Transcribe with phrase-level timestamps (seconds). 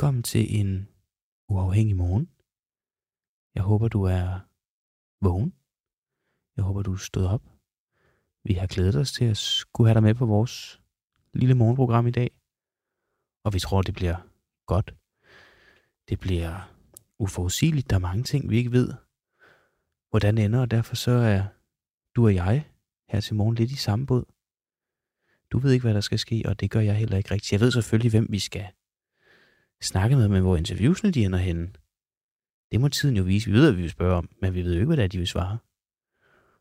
[0.00, 0.88] velkommen til en
[1.48, 2.30] uafhængig morgen.
[3.54, 4.40] Jeg håber, du er
[5.24, 5.54] vågen.
[6.56, 7.42] Jeg håber, du er stået op.
[8.44, 10.80] Vi har glædet os til at skulle have dig med på vores
[11.34, 12.30] lille morgenprogram i dag.
[13.44, 14.16] Og vi tror, det bliver
[14.66, 14.94] godt.
[16.08, 16.74] Det bliver
[17.18, 17.90] uforudsigeligt.
[17.90, 18.94] Der er mange ting, vi ikke ved,
[20.10, 21.42] hvordan det ender, og derfor så er
[22.16, 22.70] du og jeg
[23.08, 24.24] her til morgen lidt i samme båd.
[25.50, 27.52] Du ved ikke, hvad der skal ske, og det gør jeg heller ikke rigtigt.
[27.52, 28.66] Jeg ved selvfølgelig, hvem vi skal
[29.82, 31.72] snakke med, men hvor interviewsene de ender henne.
[32.72, 33.50] Det må tiden jo vise.
[33.50, 35.08] Vi ved, at vi vil spørge om, men vi ved jo ikke, hvad det er,
[35.08, 35.58] de vil svare.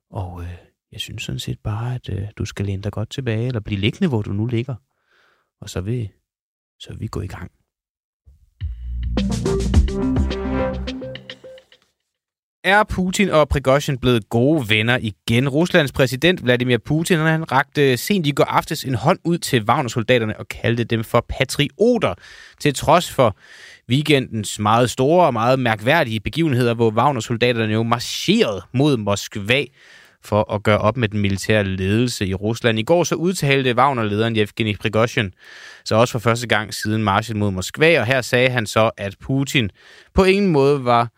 [0.10, 0.58] Og øh,
[0.92, 3.80] jeg synes sådan set bare, at øh, du skal læne dig godt tilbage, eller blive
[3.80, 4.76] liggende, hvor du nu ligger.
[5.62, 6.10] Og så vil,
[6.80, 7.52] så vil vi gå i gang.
[12.70, 15.50] Er Putin og Prigozhin blevet gode venner igen?
[15.50, 20.40] Ruslands præsident Vladimir Putin han rakte sent i går aftes en hånd ud til Wagner-soldaterne
[20.40, 22.14] og kaldte dem for patrioter,
[22.60, 23.38] til trods for
[23.90, 29.64] weekendens meget store og meget mærkværdige begivenheder, hvor Wagner-soldaterne jo marcherede mod Moskva
[30.24, 32.80] for at gøre op med den militære ledelse i Rusland.
[32.80, 35.34] I går så udtalte Wagner-lederen Yevgeny Prigozhin
[35.86, 39.16] så også for første gang siden marchen mod Moskva, og her sagde han så, at
[39.22, 39.70] Putin
[40.14, 41.10] på ingen måde var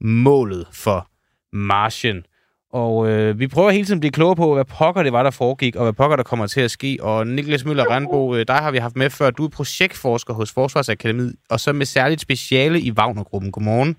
[0.00, 1.08] målet for
[1.52, 2.26] marchen.
[2.72, 5.30] Og øh, vi prøver hele tiden at blive klogere på, hvad pokker det var, der
[5.30, 6.98] foregik, og hvad pokker der kommer til at ske.
[7.00, 9.30] Og Niklas Møller Randbo, øh, dig har vi haft med før.
[9.30, 13.52] Du er projektforsker hos Forsvarsakademiet, og så med særligt speciale i Wagner-gruppen.
[13.52, 13.96] Godmorgen.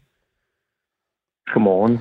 [1.53, 2.00] Godmorgen.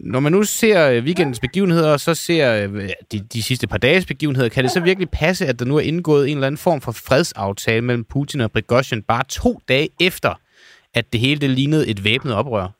[0.00, 3.78] Når man nu ser øh, weekendens begivenheder, og så ser øh, de, de sidste par
[3.78, 6.58] dages begivenheder, kan det så virkelig passe, at der nu er indgået en eller anden
[6.58, 10.34] form for fredsaftale mellem Putin og Prigozhin bare to dage efter,
[10.94, 12.77] at det hele det lignede et væbnet oprør?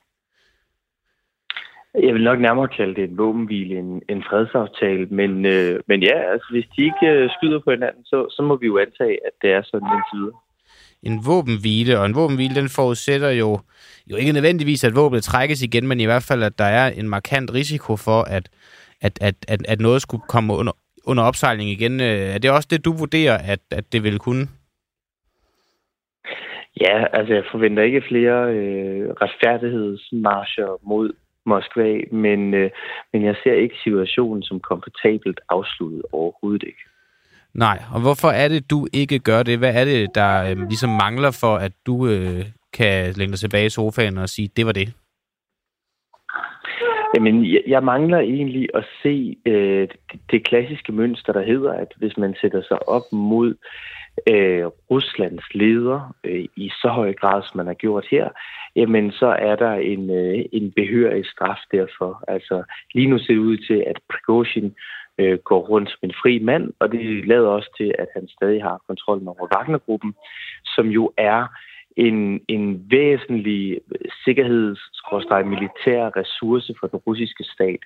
[1.94, 6.32] Jeg vil nok nærmere kalde det en våbenhvile, en, en fredsaftale, men, øh, men ja,
[6.32, 9.32] altså hvis de ikke øh, skyder på hinanden, så, så må vi jo antage, at
[9.42, 10.32] det er sådan en side.
[11.02, 13.58] En våbenhvile, og en våbenhvile, den forudsætter jo,
[14.10, 17.08] jo ikke nødvendigvis, at våbnet trækkes igen, men i hvert fald, at der er en
[17.08, 18.48] markant risiko for, at,
[19.00, 20.72] at, at, at, at noget skulle komme under,
[21.06, 22.00] under opsejling igen.
[22.00, 24.46] Øh, er det også det, du vurderer, at, at det vil kunne?
[26.80, 31.12] Ja, altså jeg forventer ikke flere øh, retfærdighedsmarscher mod
[31.48, 32.70] Moskva, men, øh,
[33.12, 36.84] men jeg ser ikke situationen som komfortabelt afsluttet overhovedet ikke.
[37.54, 39.58] Nej, og hvorfor er det, du ikke gør det?
[39.58, 43.66] Hvad er det, der øh, ligesom mangler for, at du øh, kan lægge dig tilbage
[43.66, 44.88] i sofaen og sige, det var det?
[47.14, 51.92] Jamen, jeg, jeg mangler egentlig at se øh, det, det klassiske mønster, der hedder, at
[51.96, 53.54] hvis man sætter sig op mod
[54.30, 58.28] øh, Ruslands leder øh, i så høj grad, som man har gjort her,
[58.76, 62.24] jamen så er der en, øh, en behørig straf derfor.
[62.28, 62.62] Altså
[62.94, 64.74] lige nu ser det ud til, at Prigozhin
[65.18, 68.62] øh, går rundt som en fri mand, og det lader også til, at han stadig
[68.62, 70.14] har kontrollen over Wagnergruppen,
[70.64, 71.46] som jo er
[71.96, 73.80] en, en væsentlig
[74.24, 77.82] sikkerheds- militær ressource for den russiske stat.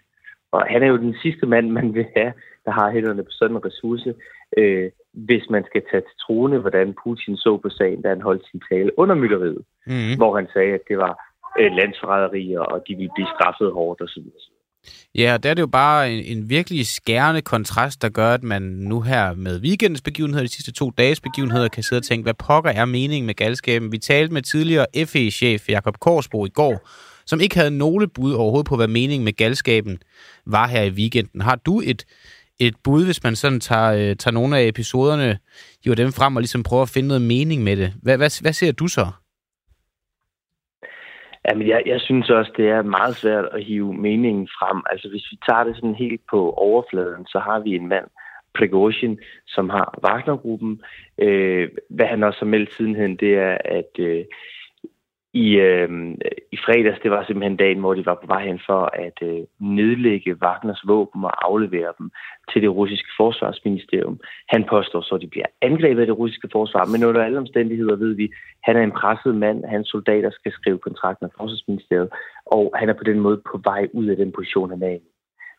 [0.53, 2.33] Og han er jo den sidste mand, man vil have,
[2.65, 4.15] der har hænderne på sådan en ressource,
[4.59, 8.45] øh, hvis man skal tage til troende, hvordan Putin så på sagen, da han holdt
[8.51, 10.17] sin tale under mylderiet, mm.
[10.17, 11.13] hvor han sagde, at det var
[11.61, 14.27] øh, landsforræderier, og de ville blive straffet hårdt osv.
[15.15, 18.63] Ja, der er det jo bare en, en virkelig skærende kontrast, der gør, at man
[18.63, 22.35] nu her med weekendens begivenheder, de sidste to dages begivenheder, kan sidde og tænke, hvad
[22.35, 23.93] pokker er meningen med galskaben?
[23.93, 26.89] Vi talte med tidligere FE-chef Jakob Korsbro i går,
[27.27, 29.99] som ikke havde nogle bud overhovedet på, hvad meningen med galskaben
[30.47, 31.41] var her i weekenden.
[31.41, 32.05] Har du et,
[32.67, 35.39] et bud, hvis man sådan tager, øh, tager nogle af episoderne,
[35.83, 37.93] giver dem frem og ligesom prøver at finde noget mening med det?
[38.03, 39.07] Hvad, hvad, hvad ser du så?
[41.49, 44.83] Jamen, jeg, jeg synes også, det er meget svært at hive meningen frem.
[44.91, 48.05] Altså, hvis vi tager det sådan helt på overfladen, så har vi en mand,
[48.59, 50.83] Prigozhin, som har Wagner-gruppen.
[51.19, 54.25] Øh, hvad han også har meldt sidenhen, det er, at øh,
[55.35, 55.89] i, øh,
[56.53, 59.41] i fredags, det var simpelthen dagen, hvor de var på vej hen for at øh,
[59.59, 62.11] nedlægge Wagners våben og aflevere dem
[62.53, 64.21] til det russiske forsvarsministerium.
[64.49, 67.97] Han påstår så, at de bliver angrebet af det russiske forsvar, men under alle omstændigheder
[67.97, 68.31] ved vi, at
[68.63, 72.11] han er en presset mand, hans soldater skal skrive kontrakten af forsvarsministeriet,
[72.47, 75.01] og han er på den måde på vej ud af den position, han er i.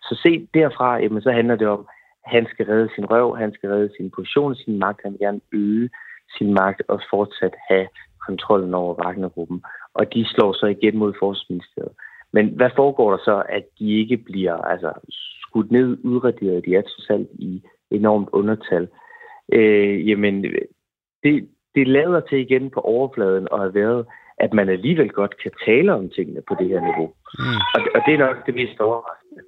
[0.02, 1.88] Så se derfra, jamen, så handler det om,
[2.26, 5.20] at han skal redde sin røv, han skal redde sin position, sin magt, han vil
[5.20, 5.90] gerne øge
[6.38, 7.88] sin magt og fortsat have
[8.28, 11.94] kontrollen over Wagner-gruppen, og de slår så igen mod Forsvarsministeriet.
[12.34, 14.92] Men hvad foregår der så, at de ikke bliver altså,
[15.42, 16.66] skudt ned, udraderet?
[16.66, 18.88] De er trods alt i enormt undertal.
[19.54, 20.44] Øh, jamen,
[21.24, 24.06] det, det lader til igen på overfladen og har været,
[24.38, 27.08] at man alligevel godt kan tale om tingene på det her niveau.
[27.40, 27.60] Mm.
[27.76, 29.44] Og, og det er nok det mest overraskende.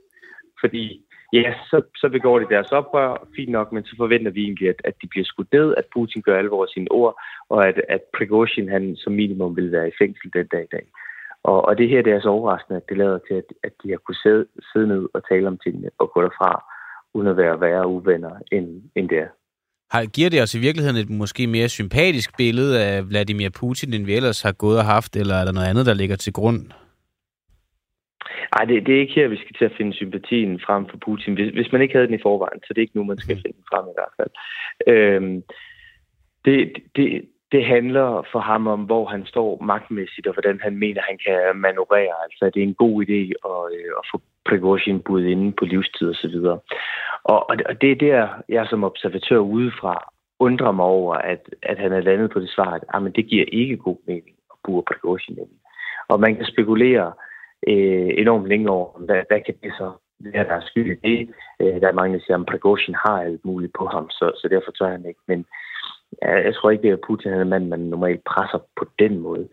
[0.61, 4.69] Fordi ja, så, så begår de deres oprør, fint nok, men så forventer vi egentlig,
[4.69, 7.81] at, at de bliver skudt ned, at Putin gør alvor af sine ord, og at,
[7.89, 10.85] at Prigozhin han som minimum vil være i fængsel den dag i dag.
[11.43, 13.89] Og, og det her det er så overraskende, at det lader til, at, at de
[13.89, 16.51] har kunnet sidde, sidde ned og tale om tingene og gå derfra,
[17.13, 19.27] uden at være værre uvenner, end, end det er.
[19.91, 24.05] Har, giver det os i virkeligheden et måske mere sympatisk billede af Vladimir Putin, end
[24.05, 26.59] vi ellers har gået og haft, eller er der noget andet, der ligger til grund?
[28.53, 31.33] Nej, det, det er ikke her, vi skal til at finde sympatien frem for Putin.
[31.33, 33.35] Hvis, hvis man ikke havde den i forvejen, så det er ikke nu, man skal
[33.35, 33.41] mm.
[33.41, 34.33] finde den frem i hvert fald.
[34.87, 35.43] Øhm,
[36.45, 41.01] det, det, det handler for ham om, hvor han står magtmæssigt, og hvordan han mener,
[41.01, 42.15] han kan manøvrere.
[42.23, 43.21] Altså, det er en god idé
[43.51, 46.35] at, øh, at få Prigozhin budet inde på livstid osv.
[47.23, 51.93] Og, og det er der, jeg som observatør udefra undrer mig over, at, at han
[51.93, 54.83] er landet på det svar, at ah, men det giver ikke god mening at bure
[54.83, 55.49] Prigozhin ind.
[56.07, 57.13] Og man kan spekulere
[57.67, 61.29] øh, enormt længe over, hvad, hvad kan det så være, der er skyld i det.
[61.59, 64.47] Øh, der er mange, der siger, at Prigozhin har alt muligt på ham, så, så
[64.47, 65.19] derfor tør han ikke.
[65.27, 65.45] Men
[66.21, 69.19] ja, jeg tror ikke, det er Putin, han er mand, man normalt presser på den
[69.19, 69.47] måde.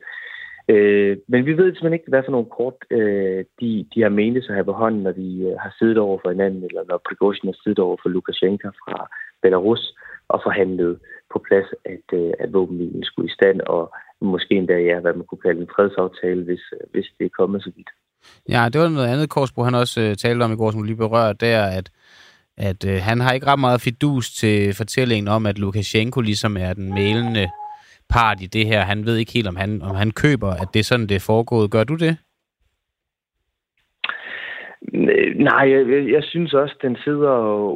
[0.68, 4.44] Øh, men vi ved simpelthen ikke, hvad for nogle kort øh, de, de har menet
[4.44, 7.48] sig have på hånden, når de øh, har siddet over for hinanden, eller når Prigozhin
[7.48, 9.08] har siddet over for Lukashenko fra
[9.42, 9.94] Belarus
[10.28, 10.98] og forhandlet
[11.32, 15.26] på plads, at, øh, at våbenlinjen skulle i stand, og måske endda, ja, hvad man
[15.26, 17.90] kunne kalde en fredsaftale, hvis, hvis det er kommet så vidt.
[18.48, 20.96] Ja, det var noget andet, Korsbro, han også øh, talte om i går, som lige
[20.96, 21.90] berørte, der, at,
[22.56, 26.72] at øh, han har ikke ret meget fidus til fortællingen om, at Lukashenko ligesom er
[26.72, 27.50] den mælende
[28.08, 28.80] part i det her.
[28.80, 31.26] Han ved ikke helt, om han, om han køber, at det er sådan, det er
[31.26, 31.70] foregået.
[31.70, 32.16] Gør du det?
[35.36, 37.34] Nej, jeg, jeg synes også, den sidder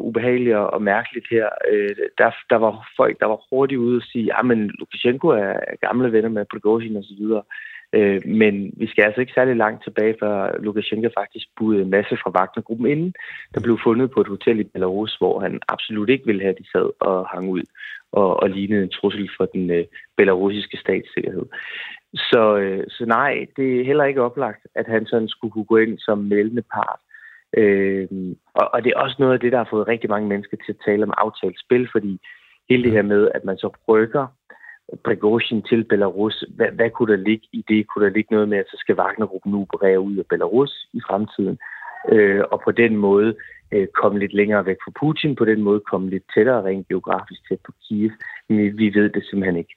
[0.08, 1.48] ubehageligt og mærkeligt her.
[1.70, 5.54] Øh, der, der var folk, der var hurtigt ude og sige, ah, at Lukashenko er
[5.86, 7.22] gamle venner med Prigozhin osv.,
[7.92, 12.16] Øh, men vi skal altså ikke særlig langt tilbage, før Lukashenko faktisk budede en masse
[12.22, 13.14] fra Wagner-gruppen inden,
[13.54, 16.58] der blev fundet på et hotel i Belarus, hvor han absolut ikke ville have, at
[16.58, 17.62] de sad og hang ud
[18.12, 19.84] og, og lignede en trussel for den øh,
[20.16, 21.46] belarusiske statssikkerhed.
[22.14, 25.76] Så, øh, så nej, det er heller ikke oplagt, at han sådan skulle kunne gå
[25.76, 27.00] ind som meldende part.
[27.56, 28.08] Øh,
[28.54, 30.72] og, og det er også noget af det, der har fået rigtig mange mennesker til
[30.72, 32.20] at tale om aftalt spil, fordi
[32.68, 34.26] hele det her med, at man så rykker
[35.04, 36.44] Prigozhin til Belarus.
[36.56, 37.86] Hvad, hvad kunne der ligge i det?
[37.86, 41.00] Kunne der ligge noget med, at så skal Wagnergruppen nu operere ud af Belarus i
[41.08, 41.58] fremtiden?
[42.12, 43.34] Øh, og på den måde
[43.72, 47.40] øh, komme lidt længere væk fra Putin, på den måde komme lidt tættere rent geografisk
[47.48, 48.10] tæt på Kiev.
[48.48, 49.74] Men vi ved det simpelthen ikke.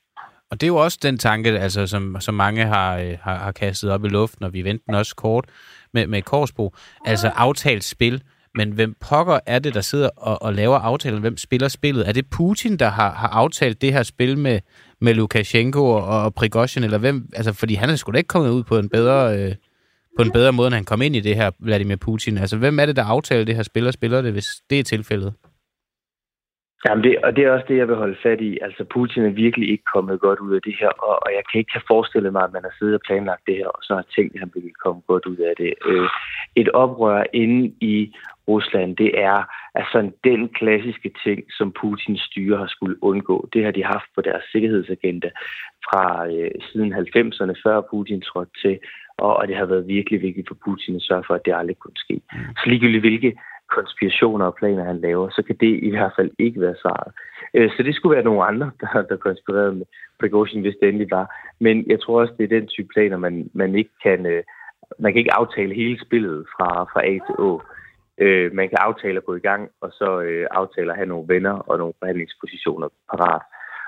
[0.51, 3.51] Og det er jo også den tanke, altså, som, som mange har, øh, har, har
[3.51, 5.45] kastet op i luften, og vi venter den også kort
[5.93, 6.71] med, med Korsbo.
[7.05, 8.23] Altså aftalt spil.
[8.55, 11.21] Men hvem pokker er det, der sidder og, og laver aftalen?
[11.21, 12.07] Hvem spiller spillet?
[12.09, 14.59] Er det Putin, der har, har aftalt det her spil med,
[15.01, 17.29] med Lukashenko og, og Prigozhin, eller hvem?
[17.33, 19.37] Altså, fordi han er sgu da ikke kommet ud på en bedre...
[19.37, 19.55] Øh,
[20.17, 22.37] på en bedre måde, end han kom ind i det her Vladimir Putin.
[22.37, 25.33] Altså, hvem er det, der aftaler det her spiller, spiller det, hvis det er tilfældet?
[26.85, 28.57] Jamen det, og det er også det, jeg vil holde fat i.
[28.61, 31.59] Altså, Putin er virkelig ikke kommet godt ud af det her, og, og jeg kan
[31.59, 34.05] ikke have forestillet mig, at man har siddet og planlagt det her, og så har
[34.15, 35.73] tænkt, at han ville komme godt ud af det.
[35.85, 36.09] Øh,
[36.55, 38.15] et oprør inde i
[38.47, 39.43] Rusland, det er
[39.75, 43.49] altså den klassiske ting, som Putins styre har skulle undgå.
[43.53, 45.29] Det har de haft på deres sikkerhedsagenda
[45.85, 48.79] fra øh, siden 90'erne, før Putin trådte til,
[49.17, 51.77] og, og det har været virkelig vigtigt for Putin at sørge for, at det aldrig
[51.79, 52.21] kunne ske.
[52.33, 52.39] Mm.
[52.57, 53.31] Så ligegyldigt hvilke
[53.77, 57.11] konspirationer og planer, han laver, så kan det i hvert fald ikke være svaret.
[57.53, 59.85] Øh, så det skulle være nogle andre, der, der konspirerede med
[60.19, 61.35] Prigozhin, hvis det endelig var.
[61.59, 64.25] Men jeg tror også, det er den type planer, man, man ikke kan...
[64.25, 64.43] Øh,
[64.99, 67.61] man kan ikke aftale hele spillet fra, fra A til Å.
[68.17, 71.33] Øh, man kan aftale at gå i gang, og så øh, aftale at have nogle
[71.33, 73.41] venner og nogle forhandlingspositioner parat.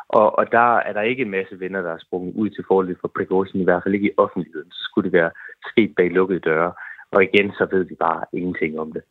[0.09, 2.95] Og, og der er der ikke en masse venner, der er sprunget ud til fordel
[3.01, 4.71] for Prigozhin, i hvert fald ikke i offentligheden.
[4.71, 5.31] Så skulle det være
[5.71, 6.73] sket bag lukkede døre.
[7.11, 9.03] Og igen, så ved vi bare ingenting om det.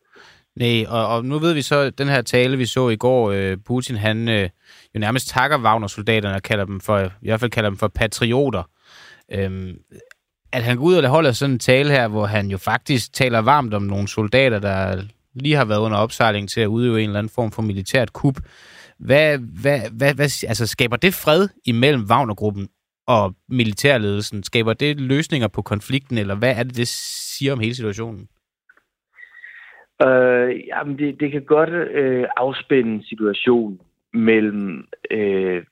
[0.56, 3.56] Nej, og, og nu ved vi så, den her tale, vi så i går, øh,
[3.66, 4.48] Putin, han øh,
[4.94, 8.62] jo nærmest takker Wagner-soldaterne og kalder dem for, i hvert fald kalder dem for patrioter.
[9.32, 9.76] Øhm,
[10.52, 13.38] at han går ud og holder sådan en tale her, hvor han jo faktisk taler
[13.38, 15.02] varmt om nogle soldater, der
[15.34, 18.40] lige har været under opsejling til at udøve en eller anden form for militært kup.
[18.98, 22.68] Hvad, hvad, hvad, hvad, altså skaber det fred imellem Wagner-gruppen
[23.06, 24.42] og militærledelsen?
[24.42, 28.28] Skaber det løsninger på konflikten, eller hvad er det, det siger om hele situationen?
[30.06, 33.80] Øh, jamen, det, det kan godt øh, afspænde situationen
[34.12, 35.64] mellem øh,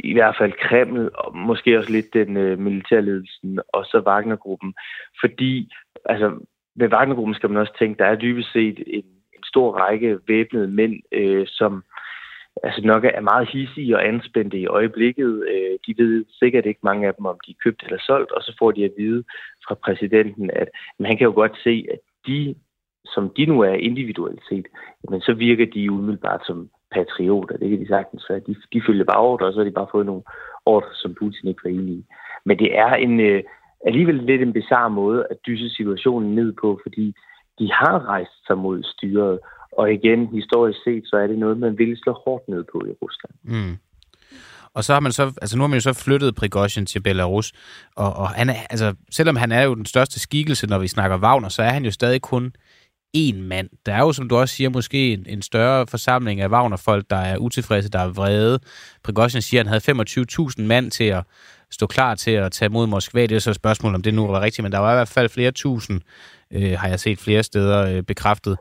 [0.00, 4.74] i hvert fald Kreml, og måske også lidt den øh, militærledelsen, og så Wagnergruppen.
[5.20, 5.72] Fordi,
[6.04, 9.04] altså, ved Wagnergruppen skal man også tænke, der er dybest set en,
[9.36, 11.84] en stor række væbnede mænd, øh, som
[12.62, 15.44] altså nok er meget hissige og anspændte i øjeblikket.
[15.52, 18.42] Øh, de ved sikkert ikke mange af dem, om de er købt eller solgt, og
[18.42, 19.24] så får de at vide
[19.68, 22.54] fra præsidenten, at men han kan jo godt se, at de
[23.04, 24.66] som de nu er individuelt set,
[25.10, 27.56] men så virker de umiddelbart som patrioter.
[27.56, 28.40] Det kan de sagtens være.
[28.46, 30.22] De, de følger bare ordre, og så har de bare fået nogle
[30.66, 32.04] ordre, som Putin ikke var enig i.
[32.44, 33.42] Men det er en, øh,
[33.86, 37.14] alligevel lidt en bizarre måde at dyse situationen ned på, fordi
[37.58, 39.38] de har rejst sig mod styret,
[39.78, 42.92] og igen, historisk set, så er det noget, man vil slå hårdt ned på i
[43.02, 43.34] Rusland.
[43.42, 43.76] Mm.
[44.74, 47.52] Og så har man så, altså nu har man jo så flyttet Prigozhin til Belarus,
[47.96, 51.18] og, og han er, altså, selvom han er jo den største skikkelse, når vi snakker
[51.18, 52.52] Wagner, så er han jo stadig kun
[53.16, 53.68] én mand.
[53.86, 57.16] Der er jo, som du også siger, måske en, en større forsamling af Wagner-folk, der
[57.16, 58.60] er utilfredse, der er vrede.
[59.04, 60.04] Prigozhin siger, at han havde
[60.58, 61.24] 25.000 mand til at
[61.70, 63.26] stå klar til at tage mod Moskva.
[63.26, 65.08] Det er så et spørgsmål, om det nu var rigtigt, men der var i hvert
[65.08, 66.00] fald flere tusind,
[66.50, 68.56] øh, har jeg set flere steder øh, bekræftet.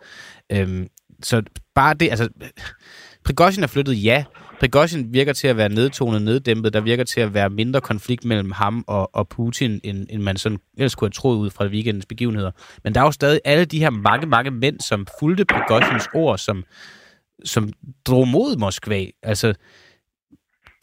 [0.51, 0.87] Øhm,
[1.23, 1.41] så
[1.75, 2.29] bare det, altså,
[3.25, 4.23] Prigozhin er flyttet, ja.
[4.59, 6.73] Prigozhin virker til at være nedtonet, neddæmpet.
[6.73, 10.37] Der virker til at være mindre konflikt mellem ham og, og Putin, end, end man
[10.37, 12.51] sådan ellers kunne have troet ud fra weekendens begivenheder.
[12.83, 16.37] Men der er jo stadig alle de her mange, mange mænd, som fulgte Prigozhins ord,
[16.37, 16.63] som,
[17.45, 17.69] som
[18.05, 19.05] drog mod Moskva.
[19.23, 19.53] Altså,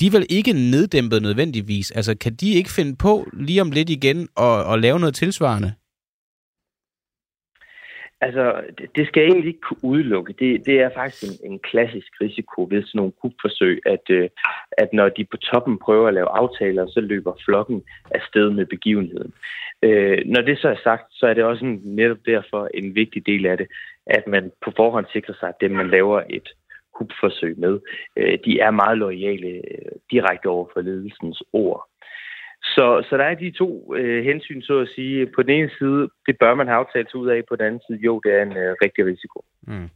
[0.01, 1.91] de er vel ikke neddæmpet nødvendigvis.
[1.91, 5.73] Altså, kan de ikke finde på lige om lidt igen og, og lave noget tilsvarende?
[8.23, 8.63] Altså,
[8.97, 10.33] det skal jeg egentlig ikke kunne udelukke.
[10.33, 14.29] Det, det er faktisk en, en klassisk risiko ved sådan nogle kupforsøg, at, øh,
[14.73, 19.33] at når de på toppen prøver at lave aftaler, så løber flokken afsted med begivenheden.
[19.83, 23.27] Øh, når det så er sagt, så er det også en, netop derfor en vigtig
[23.27, 23.67] del af det,
[24.07, 26.49] at man på forhånd sikrer sig, at dem, man laver et
[26.95, 27.81] kupforsøg med,
[28.17, 31.90] øh, de er meget lojale øh, direkte over for ledelsens ord.
[32.63, 35.27] Så, så der er de to øh, hensyn, så at sige.
[35.35, 37.41] På den ene side, det bør man have aftalt ud af.
[37.49, 39.45] På den anden side, jo, det er en øh, rigtig risiko.
[39.63, 39.89] Mm.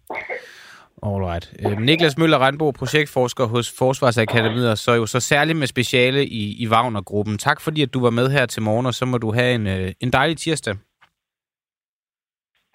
[1.02, 1.54] Alright.
[1.66, 6.62] Øh, Niklas Møller Randbo, projektforsker hos Forsvarsakademiet, og så jo så særligt med speciale i,
[6.62, 7.38] i Wagner-gruppen.
[7.38, 9.66] Tak fordi, at du var med her til morgen, og så må du have en,
[9.66, 10.74] øh, en dejlig tirsdag.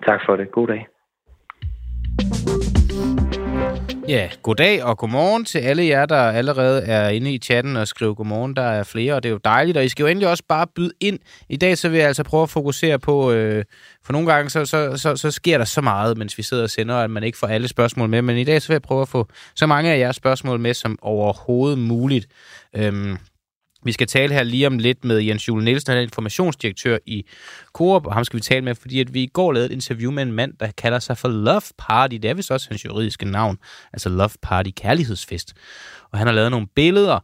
[0.07, 0.51] Tak for det.
[0.51, 0.87] God dag.
[4.09, 8.13] Ja, goddag og godmorgen til alle jer, der allerede er inde i chatten og skriver
[8.13, 8.55] godmorgen.
[8.55, 10.67] Der er flere, og det er jo dejligt, og I skal jo endelig også bare
[10.75, 11.19] byde ind.
[11.49, 13.65] I dag så vil jeg altså prøve at fokusere på, øh,
[14.05, 16.69] for nogle gange så, så, så, så sker der så meget, mens vi sidder og
[16.69, 19.01] sender, at man ikke får alle spørgsmål med, men i dag så vil jeg prøve
[19.01, 22.27] at få så mange af jeres spørgsmål med som overhovedet muligt.
[22.75, 23.17] Øhm,
[23.83, 27.25] vi skal tale her lige om lidt med Jens Jule Nielsen, han er informationsdirektør i
[27.73, 30.11] Coop, og ham skal vi tale med, fordi at vi i går lavede et interview
[30.11, 32.15] med en mand, der kalder sig for Love Party.
[32.15, 33.57] Det er vist også hans juridiske navn,
[33.93, 35.53] altså Love Party Kærlighedsfest.
[36.11, 37.19] Og han har lavet nogle billeder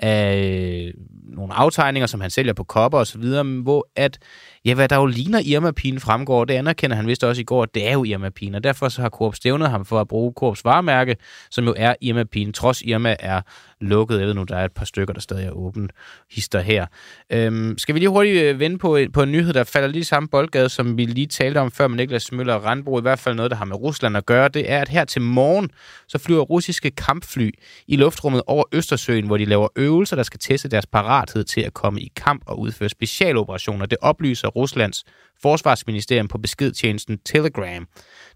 [0.00, 0.92] af
[1.24, 4.18] nogle aftegninger, som han sælger på kopper og så videre, hvor at,
[4.64, 7.74] ja, hvad der jo ligner Irma-pigen fremgår, det anerkender han vist også i går, at
[7.74, 10.64] det er jo Irma-pigen, og derfor så har Coop stævnet ham for at bruge Coops
[10.64, 11.16] varemærke,
[11.50, 13.40] som jo er Irma-pigen, trods Irma er
[13.80, 14.18] lukket.
[14.18, 15.92] Jeg ved nu, der er et par stykker, der stadig er åbent
[16.30, 16.86] hister her.
[17.32, 20.04] Øhm, skal vi lige hurtigt øh, vende på, øh, på en nyhed, der falder lige
[20.04, 23.18] samme boldgade, som vi lige talte om før med Niklas Møller og Randbro, i hvert
[23.18, 25.70] fald noget, der har med Rusland at gøre, det er, at her til morgen,
[26.08, 27.50] så flyver russiske kampfly
[27.86, 31.74] i luftrummet over Østersøen, hvor de laver øvelser, der skal teste deres parathed til at
[31.74, 33.86] komme i kamp og udføre specialoperationer.
[33.86, 35.04] Det oplyser Ruslands
[35.42, 37.86] forsvarsministerium på beskedtjenesten Telegram.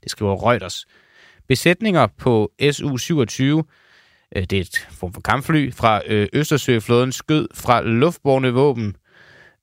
[0.03, 0.87] Det skriver Reuters.
[1.49, 3.43] Besætninger på SU-27
[4.37, 8.97] øh, det er et form for kampfly fra øh, Østersøflåden, skød fra luftborne våben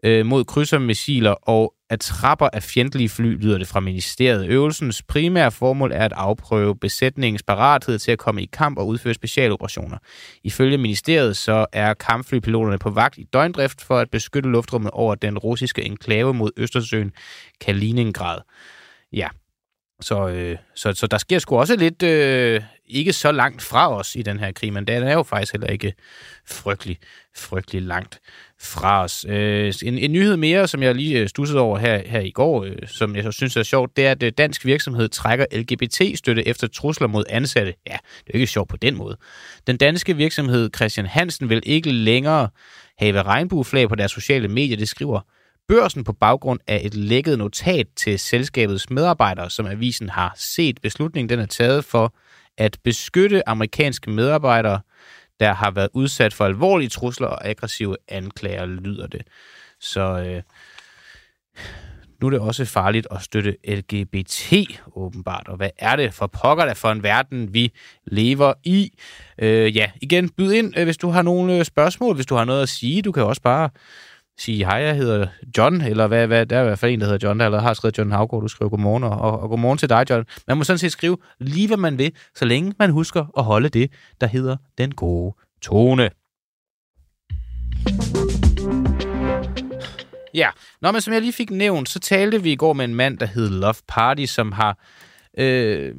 [0.05, 4.47] øh, mod krydsermissiler og trapper af fjendtlige fly, lyder det fra ministeriet.
[4.47, 9.13] Øvelsens primære formål er at afprøve besætningens parathed til at komme i kamp og udføre
[9.13, 9.97] specialoperationer.
[10.43, 15.37] Ifølge ministeriet så er kampflypiloterne på vagt i døgndrift for at beskytte luftrummet over den
[15.37, 17.11] russiske enklave mod Østersøen,
[17.61, 18.39] Kaliningrad.
[19.13, 19.27] Ja,
[20.01, 24.15] så, øh, så, så der sker sgu også lidt øh, ikke så langt fra os
[24.15, 25.93] i den her krig, men den er jo faktisk heller ikke
[26.47, 26.97] frygtelig,
[27.35, 28.19] frygtelig langt
[28.61, 29.25] fra os.
[29.29, 32.63] Øh, en, en nyhed mere, som jeg lige øh, stussede over her, her i går,
[32.63, 36.47] øh, som jeg så synes er sjovt, det er, at øh, dansk virksomhed trækker LGBT-støtte
[36.47, 37.73] efter trusler mod ansatte.
[37.87, 39.17] Ja, det er jo ikke sjovt på den måde.
[39.67, 42.49] Den danske virksomhed Christian Hansen vil ikke længere
[42.97, 45.21] have regnbueflag på deres sociale medier, det skriver
[45.71, 50.81] børsen på baggrund af et lækket notat til selskabets medarbejdere, som avisen har set.
[50.81, 52.13] Beslutningen den er taget for
[52.57, 54.79] at beskytte amerikanske medarbejdere,
[55.39, 59.21] der har været udsat for alvorlige trusler og aggressive anklager, lyder det.
[59.79, 60.41] Så øh,
[62.21, 64.53] nu er det også farligt at støtte LGBT,
[64.95, 65.47] åbenbart.
[65.47, 67.73] Og hvad er det for pokker der for en verden, vi
[68.05, 68.91] lever i?
[69.37, 72.45] Øh, ja, igen, byd ind, øh, hvis du har nogle øh, spørgsmål, hvis du har
[72.45, 73.01] noget at sige.
[73.01, 73.69] Du kan også bare
[74.41, 77.05] sige, hej, jeg hedder John, eller hvad, hvad, der er i hvert fald en, der
[77.05, 79.77] hedder John, der allerede har skrevet John Havgård, du skriver godmorgen, og, og, og godmorgen
[79.77, 80.25] til dig, John.
[80.47, 83.69] Man må sådan set skrive lige, hvad man vil, så længe man husker at holde
[83.69, 86.09] det, der hedder den gode tone.
[90.33, 90.49] Ja,
[90.81, 93.17] Nå, men som jeg lige fik nævnt, så talte vi i går med en mand,
[93.17, 94.77] der hed Love Party, som har
[95.37, 95.95] øh,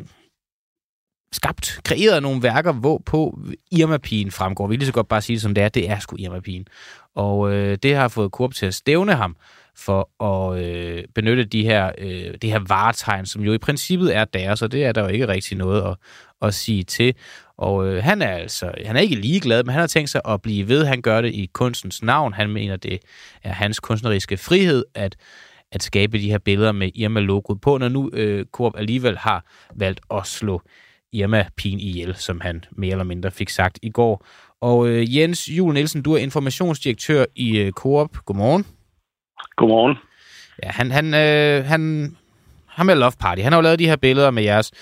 [1.33, 3.39] skabt, kreeret nogle værker, hvor på
[3.71, 4.67] Irma-pigen fremgår.
[4.67, 6.67] Vi lige så godt bare sige det som det er, det er sgu Irma-pigen.
[7.15, 9.37] Og øh, det har fået Coop til at stævne ham
[9.77, 14.25] for at øh, benytte de her, øh, det her varetegn, som jo i princippet er
[14.25, 15.97] deres, og det er der jo ikke rigtig noget at,
[16.43, 17.15] at sige til.
[17.57, 20.43] Og øh, han er altså, han er ikke ligeglad, men han har tænkt sig at
[20.43, 20.85] blive ved.
[20.85, 22.33] Han gør det i kunstens navn.
[22.33, 22.99] Han mener, det
[23.43, 25.17] er hans kunstneriske frihed at,
[25.73, 30.01] at skabe de her billeder med Irma-logoet på, når nu øh, Coop alligevel har valgt
[30.11, 30.63] at slå
[31.13, 34.27] Irma-pigen ihjel, som han mere eller mindre fik sagt i går.
[34.61, 38.11] Og øh, Jens Jul Nielsen, du er informationsdirektør i øh, Coop.
[38.27, 38.65] Godmorgen.
[39.57, 39.97] Godmorgen.
[40.63, 41.83] Ja, han, han, øh, han,
[42.69, 44.73] han med Love Party, han har jo lavet de her billeder med jeres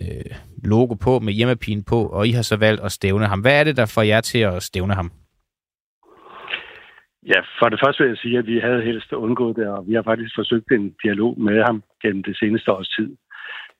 [0.00, 3.40] øh, logo på, med hjemmepine på, og I har så valgt at stævne ham.
[3.40, 5.10] Hvad er det, der får jer til at stævne ham?
[7.26, 9.94] Ja, for det første vil jeg sige, at vi havde helst undgået det, og vi
[9.94, 13.16] har faktisk forsøgt en dialog med ham gennem det seneste års tid.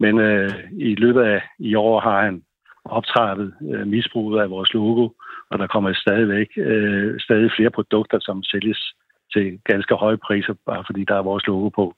[0.00, 2.43] Men øh, i løbet af i år har han
[2.85, 5.09] optrappet øh, misbruget af vores logo,
[5.50, 8.95] og der kommer stadigvæk øh, stadig flere produkter, som sælges
[9.33, 11.95] til ganske høje priser, bare fordi der er vores logo på.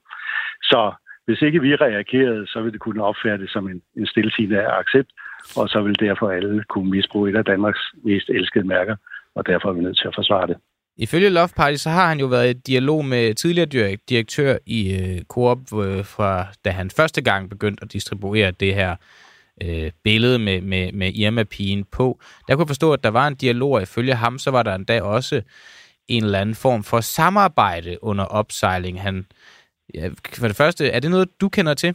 [0.62, 0.92] Så
[1.26, 5.10] hvis ikke vi reagerede, så ville det kunne opfattes som en, en stiltigende accept,
[5.56, 8.96] og så vil derfor alle kunne misbruge et af Danmarks mest elskede mærker,
[9.34, 10.56] og derfor er vi nødt til at forsvare det.
[10.96, 15.22] Ifølge Love Party, så har han jo været i dialog med tidligere direktør i øh,
[15.24, 18.96] Coop, øh, fra da han første gang begyndte at distribuere det her
[19.62, 22.20] øh, billede med, med, med Irma-pigen på.
[22.48, 25.02] Der kunne forstå, at der var en dialog, og ifølge ham, så var der endda
[25.02, 25.42] også
[26.08, 29.02] en eller anden form for samarbejde under opsejling.
[29.02, 29.26] Han,
[29.94, 30.08] ja,
[30.40, 31.94] for det første, er det noget, du kender til?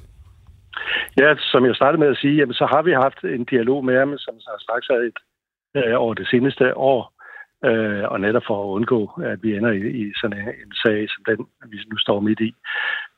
[1.18, 4.00] Ja, som jeg startede med at sige, jamen, så har vi haft en dialog med
[4.00, 5.20] ham, som har straks er et
[5.78, 7.15] øh, over det seneste år,
[7.70, 11.10] øh, og netop for at undgå, at vi ender i, i sådan en, en sag
[11.10, 12.52] som den, vi nu står midt i.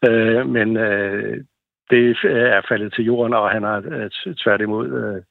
[0.08, 1.44] Øh, men øh,
[1.90, 5.24] det er faldet til jorden, og han har øh, tværtimod øh,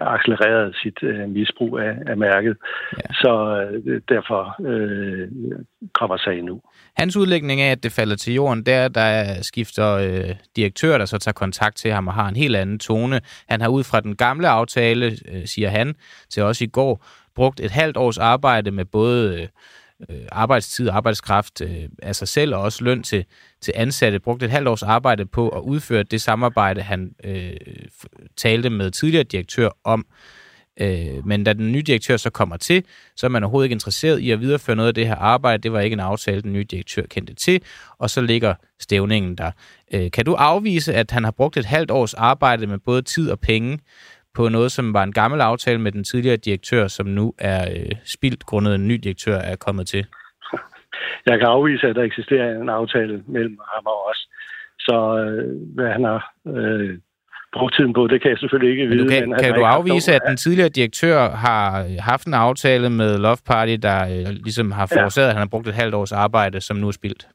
[0.00, 2.56] accelereret sit øh, misbrug af, af mærket.
[2.96, 3.12] Ja.
[3.12, 3.32] Så
[3.84, 5.28] øh, derfor øh,
[5.94, 6.60] kommer sagen nu.
[6.96, 11.18] Hans udlægning af, at det falder til jorden, der der skifter øh, direktør, der så
[11.18, 13.20] tager kontakt til ham og har en helt anden tone.
[13.48, 15.94] Han har ud fra den gamle aftale, øh, siger han
[16.30, 17.04] til os i går,
[17.34, 19.48] brugt et halvt års arbejde med både
[20.10, 23.24] øh, arbejdstid og arbejdskraft øh, af sig selv, og også løn til,
[23.60, 27.56] til ansatte, brugte et halvt års arbejde på at udføre det samarbejde, han øh,
[28.36, 30.06] talte med tidligere direktør om.
[30.80, 32.84] Øh, men da den nye direktør så kommer til,
[33.16, 35.62] så er man overhovedet ikke interesseret i at videreføre noget af det her arbejde.
[35.62, 37.62] Det var ikke en aftale, den nye direktør kendte til,
[37.98, 39.50] og så ligger stævningen der.
[39.94, 43.30] Øh, kan du afvise, at han har brugt et halvt års arbejde med både tid
[43.30, 43.78] og penge
[44.34, 47.92] på noget, som var en gammel aftale med den tidligere direktør, som nu er øh,
[48.04, 50.06] spildt grundet en ny direktør er kommet til?
[51.26, 54.28] Jeg kan afvise, at der eksisterer en aftale mellem ham og os.
[54.78, 56.98] Så øh, hvad han har øh,
[57.52, 58.96] brugt tiden på, det kan jeg selvfølgelig ikke vide.
[58.96, 62.90] Men du kan, men kan du afvise, at den tidligere direktør har haft en aftale
[62.90, 65.30] med Love Party, der øh, ligesom har forårsaget, ja.
[65.30, 67.28] at han har brugt et halvt års arbejde, som nu er spildt?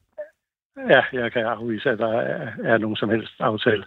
[0.94, 3.84] Ja, jeg kan afvise, at der er, er nogen som helst aftale.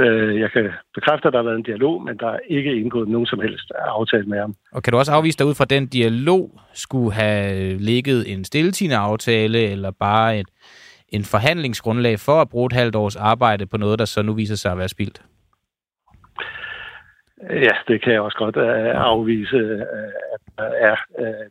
[0.00, 3.08] Øh, jeg kan bekræfte, at der har været en dialog, men der er ikke indgået
[3.08, 4.54] nogen som helst aftale med ham.
[4.72, 8.96] Og kan du også afvise, at ud fra den dialog skulle have ligget en stilletigende
[8.96, 10.46] aftale, eller bare et,
[11.08, 14.56] en forhandlingsgrundlag for at bruge et halvt års arbejde på noget, der så nu viser
[14.56, 15.22] sig at være spildt?
[17.50, 19.80] Ja, det kan jeg også godt uh, afvise, uh,
[20.34, 20.96] at der er,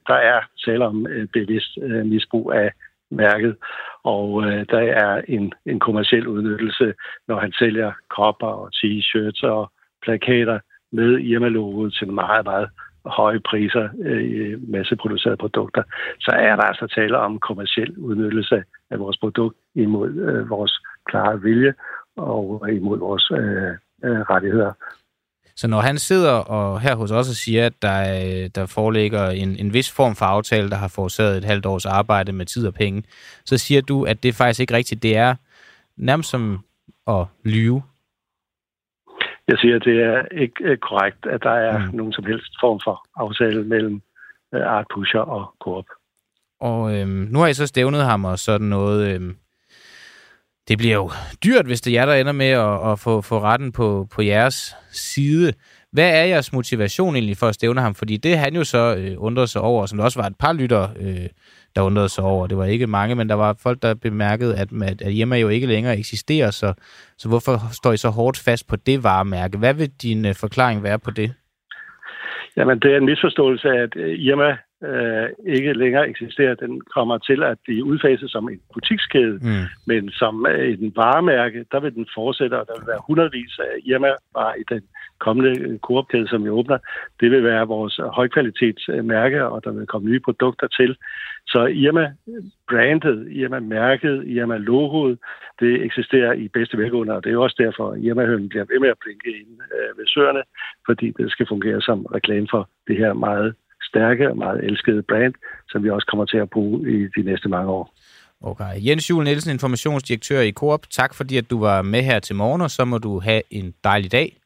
[0.07, 2.71] der er tale om bevidst misbrug af
[3.11, 3.55] mærket,
[4.03, 6.93] og øh, der er en, en kommersiel udnyttelse,
[7.27, 10.59] når han sælger kopper og t-shirts og plakater
[10.91, 12.69] med Irma-logoet til meget, meget
[13.05, 15.83] høje priser øh, i masseproducerede produkter,
[16.19, 21.41] så er der altså tale om kommersiel udnyttelse af vores produkt imod øh, vores klare
[21.41, 21.73] vilje
[22.15, 23.71] og imod vores øh,
[24.03, 24.73] øh, rettigheder.
[25.61, 29.55] Så når han sidder og her hos os og siger, at der, der foreligger en,
[29.55, 32.73] en vis form for aftale, der har forårsaget et halvt års arbejde med tid og
[32.73, 33.03] penge,
[33.45, 35.03] så siger du, at det faktisk ikke rigtigt.
[35.03, 35.35] Det er
[35.97, 36.59] nærmest som
[37.07, 37.83] at lyve.
[39.47, 41.95] Jeg siger, at det er ikke korrekt, at der er mm.
[41.97, 44.01] nogen som helst form for aftale mellem
[44.53, 45.85] øh, Art Pusher og Coop.
[46.59, 49.15] Og øhm, nu har I så stævnet ham og sådan noget.
[49.15, 49.35] Øhm,
[50.67, 51.11] det bliver jo
[51.45, 54.21] dyrt, hvis det er jer, der ender med at, at få, få retten på, på
[54.21, 55.53] jeres side.
[55.91, 57.95] Hvad er jeres motivation egentlig for at stævne ham?
[57.95, 60.53] Fordi det han jo så øh, undrede sig over, som der også var et par
[60.53, 61.29] lytter, øh,
[61.75, 62.47] der undrede sig over.
[62.47, 65.49] Det var ikke mange, men der var folk, der bemærkede, at, at, at hjemme jo
[65.49, 66.73] ikke længere eksisterer, så,
[67.17, 69.57] så hvorfor står I så hårdt fast på det varemærke?
[69.57, 71.33] Hvad vil din øh, forklaring være på det?
[72.57, 74.57] Jamen, det er en misforståelse, at øh, Irma
[74.89, 76.55] øh, ikke længere eksisterer.
[76.55, 79.65] Den kommer til at blive udfaset som en butikskæde, mm.
[79.87, 84.55] men som en varemærke, der vil den fortsætte, og der vil være hundredvis af Irma-varer
[84.55, 84.81] i den
[85.19, 86.77] kommende Coop-kæde, som vi åbner.
[87.19, 90.97] Det vil være vores højkvalitetsmærke, og der vil komme nye produkter til.
[91.47, 95.17] Så Irma-brandet, Irma-mærket, Irma-logoet,
[95.59, 98.89] det eksisterer i bedste velgående, og det er også derfor, at Irma-hønen bliver ved med
[98.89, 100.43] at blinke ind øh, ved søerne,
[100.85, 103.55] fordi det skal fungere som reklame for det her meget
[103.91, 105.33] stærke og meget elskede brand,
[105.69, 107.85] som vi også kommer til at bruge i de næste mange år.
[108.43, 108.73] Okay.
[108.87, 110.81] Jens Jule Nielsen, informationsdirektør i Coop.
[110.89, 113.73] Tak fordi, at du var med her til morgen, og så må du have en
[113.83, 114.37] dejlig dag.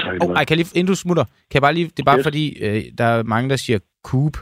[0.00, 2.18] Tak, oh, ej, kan lige, inden du smutter, kan jeg bare lige, det er bare
[2.18, 2.26] yes.
[2.26, 4.36] fordi, øh, der er mange, der siger Coop.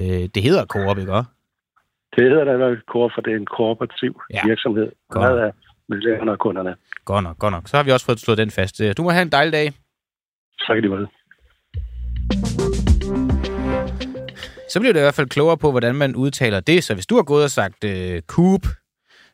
[0.00, 1.30] Øh, det hedder Coop, ikke også?
[2.16, 4.40] Det hedder da Coop, for det er en kooperativ ja.
[4.46, 4.88] virksomhed.
[5.10, 5.22] Godt.
[5.22, 5.52] Meget af
[5.88, 6.74] medlemmerne og kunderne.
[7.04, 7.68] Godt nok, godt nok.
[7.68, 8.82] Så har vi også fået slået den fast.
[8.96, 9.72] Du må have en dejlig dag.
[10.66, 11.08] Tak i lige måde.
[14.68, 16.84] Så bliver du i hvert fald klogere på, hvordan man udtaler det.
[16.84, 18.66] Så hvis du har gået og sagt øh, Coop,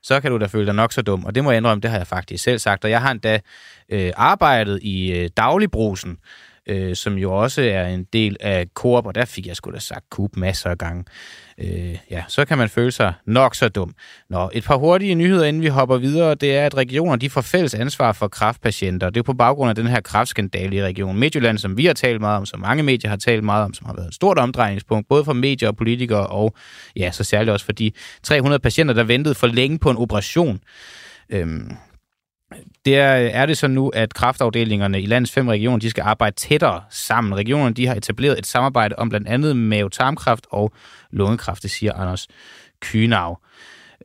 [0.02, 1.24] så kan du da føle dig nok så dum.
[1.24, 2.84] Og det må jeg indrømme, det har jeg faktisk selv sagt.
[2.84, 3.40] Og jeg har endda
[3.88, 6.18] øh, arbejdet i øh, dagligbrusen,
[6.68, 9.78] øh, som jo også er en del af Coop, og der fik jeg sgu da
[9.78, 11.04] sagt Coop masser af gange.
[11.58, 13.94] Øh, ja, så kan man føle sig nok så dum.
[14.30, 17.40] Nå, et par hurtige nyheder, inden vi hopper videre, det er, at regioner de får
[17.40, 19.10] fælles ansvar for kraftpatienter.
[19.10, 22.20] Det er på baggrund af den her kraftskandale i Region Midtjylland, som vi har talt
[22.20, 25.08] meget om, som mange medier har talt meget om, som har været et stort omdrejningspunkt,
[25.08, 26.54] både for medier og politikere, og
[26.96, 30.60] ja, så særligt også for de 300 patienter, der ventede for længe på en operation.
[31.30, 31.76] Øhm,
[32.84, 36.82] der er det så nu, at kraftafdelingerne i landets fem regioner, de skal arbejde tættere
[36.90, 37.34] sammen.
[37.36, 40.72] Regionerne de har etableret et samarbejde om blandt andet mavetarmkræft og
[41.10, 42.28] lungekræft, det siger Anders
[42.80, 43.40] Kynav.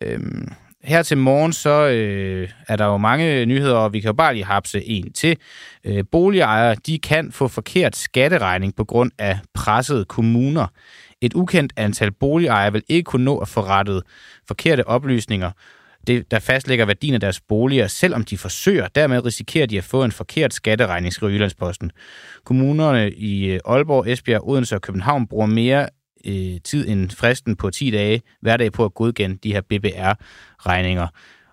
[0.02, 0.52] Øhm,
[0.84, 4.34] her til morgen, så øh, er der jo mange nyheder, og vi kan jo bare
[4.34, 5.38] lige hapse en til.
[5.84, 10.68] Øh, boligejere, de kan få forkert skatteregning på grund af pressede kommuner.
[11.22, 14.04] Et ukendt antal boligejere vil ikke kunne nå at få rettet
[14.48, 15.52] forkerte oplysninger
[16.10, 18.88] det, der fastlægger værdien af deres boliger, selvom de forsøger.
[18.88, 21.92] Dermed risikerer de at få en forkert skatteregning, skriver Jyllandsposten.
[22.44, 25.90] Kommunerne i øh, Aalborg, Esbjerg, Odense og København bruger mere
[26.26, 31.08] øh, tid end fristen på 10 dage hver dag på at godkende de her BBR-regninger.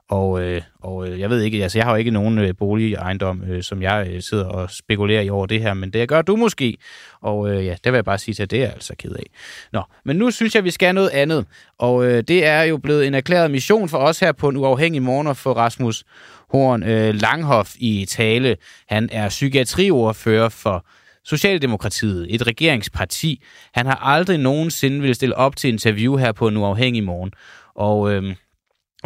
[0.09, 3.43] Og, øh, og øh, jeg ved ikke, altså jeg har jo ikke nogen øh, boligejendom,
[3.49, 6.37] øh, som jeg øh, sidder og spekulerer i over det her, men det gør du
[6.37, 6.77] måske.
[7.21, 9.13] Og øh, ja, det vil jeg bare sige til, at det er jeg altså ked
[9.13, 9.27] af.
[9.73, 11.47] Nå, men nu synes jeg, vi skal noget andet.
[11.79, 15.03] Og øh, det er jo blevet en erklæret mission for os her på en uafhængig
[15.03, 16.05] morgen for Rasmus
[16.51, 18.57] Horn øh, Langhoff i tale.
[18.89, 20.87] Han er psykiatriordfører for
[21.25, 23.43] Socialdemokratiet, et regeringsparti.
[23.75, 27.33] Han har aldrig nogensinde vil stille op til interview her på en uafhængig morgen.
[27.75, 28.35] Og øh,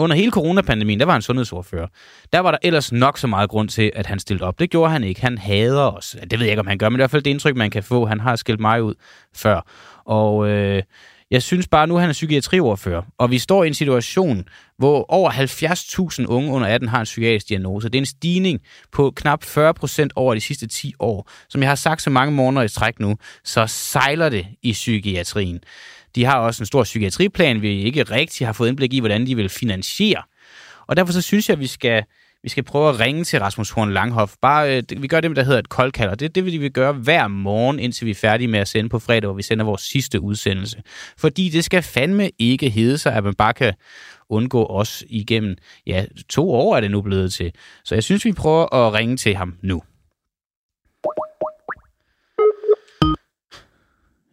[0.01, 1.87] under hele coronapandemien, der var han sundhedsordfører.
[2.33, 4.59] Der var der ellers nok så meget grund til, at han stillede op.
[4.59, 5.21] Det gjorde han ikke.
[5.21, 6.17] Han hader os.
[6.31, 7.83] Det ved jeg ikke, om han gør, men i hvert fald det indtryk, man kan
[7.83, 8.07] få.
[8.07, 8.95] Han har skilt mig ud
[9.35, 9.61] før.
[10.05, 10.83] Og øh,
[11.31, 14.45] jeg synes bare, nu han er psykiatriordfører, og vi står i en situation,
[14.79, 17.89] hvor over 70.000 unge under 18 har en psykiatrisk diagnose.
[17.89, 18.61] Det er en stigning
[18.93, 21.31] på knap 40 procent over de sidste 10 år.
[21.49, 25.61] Som jeg har sagt så mange måneder i træk nu, så sejler det i psykiatrien.
[26.15, 29.37] De har også en stor psykiatriplan, vi ikke rigtig har fået indblik i, hvordan de
[29.37, 30.23] vil finansiere.
[30.87, 32.05] Og derfor så synes jeg, at vi skal,
[32.43, 34.35] vi skal prøve at ringe til Rasmus Horn Langhoff.
[34.43, 36.93] Bare, øh, vi gør det, der hedder et koldkald, og det, det vil vi gøre
[36.93, 39.83] hver morgen, indtil vi er færdige med at sende på fredag, hvor vi sender vores
[39.83, 40.83] sidste udsendelse.
[41.19, 43.75] Fordi det skal fandme ikke hedde sig, at man bare kan
[44.29, 47.53] undgå os igennem, ja, to år er det nu blevet til.
[47.85, 49.83] Så jeg synes, vi prøver at ringe til ham nu.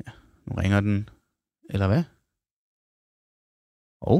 [0.06, 0.12] Ja,
[0.46, 1.10] nu ringer den
[1.69, 2.03] eller hvad?
[4.01, 4.19] Og?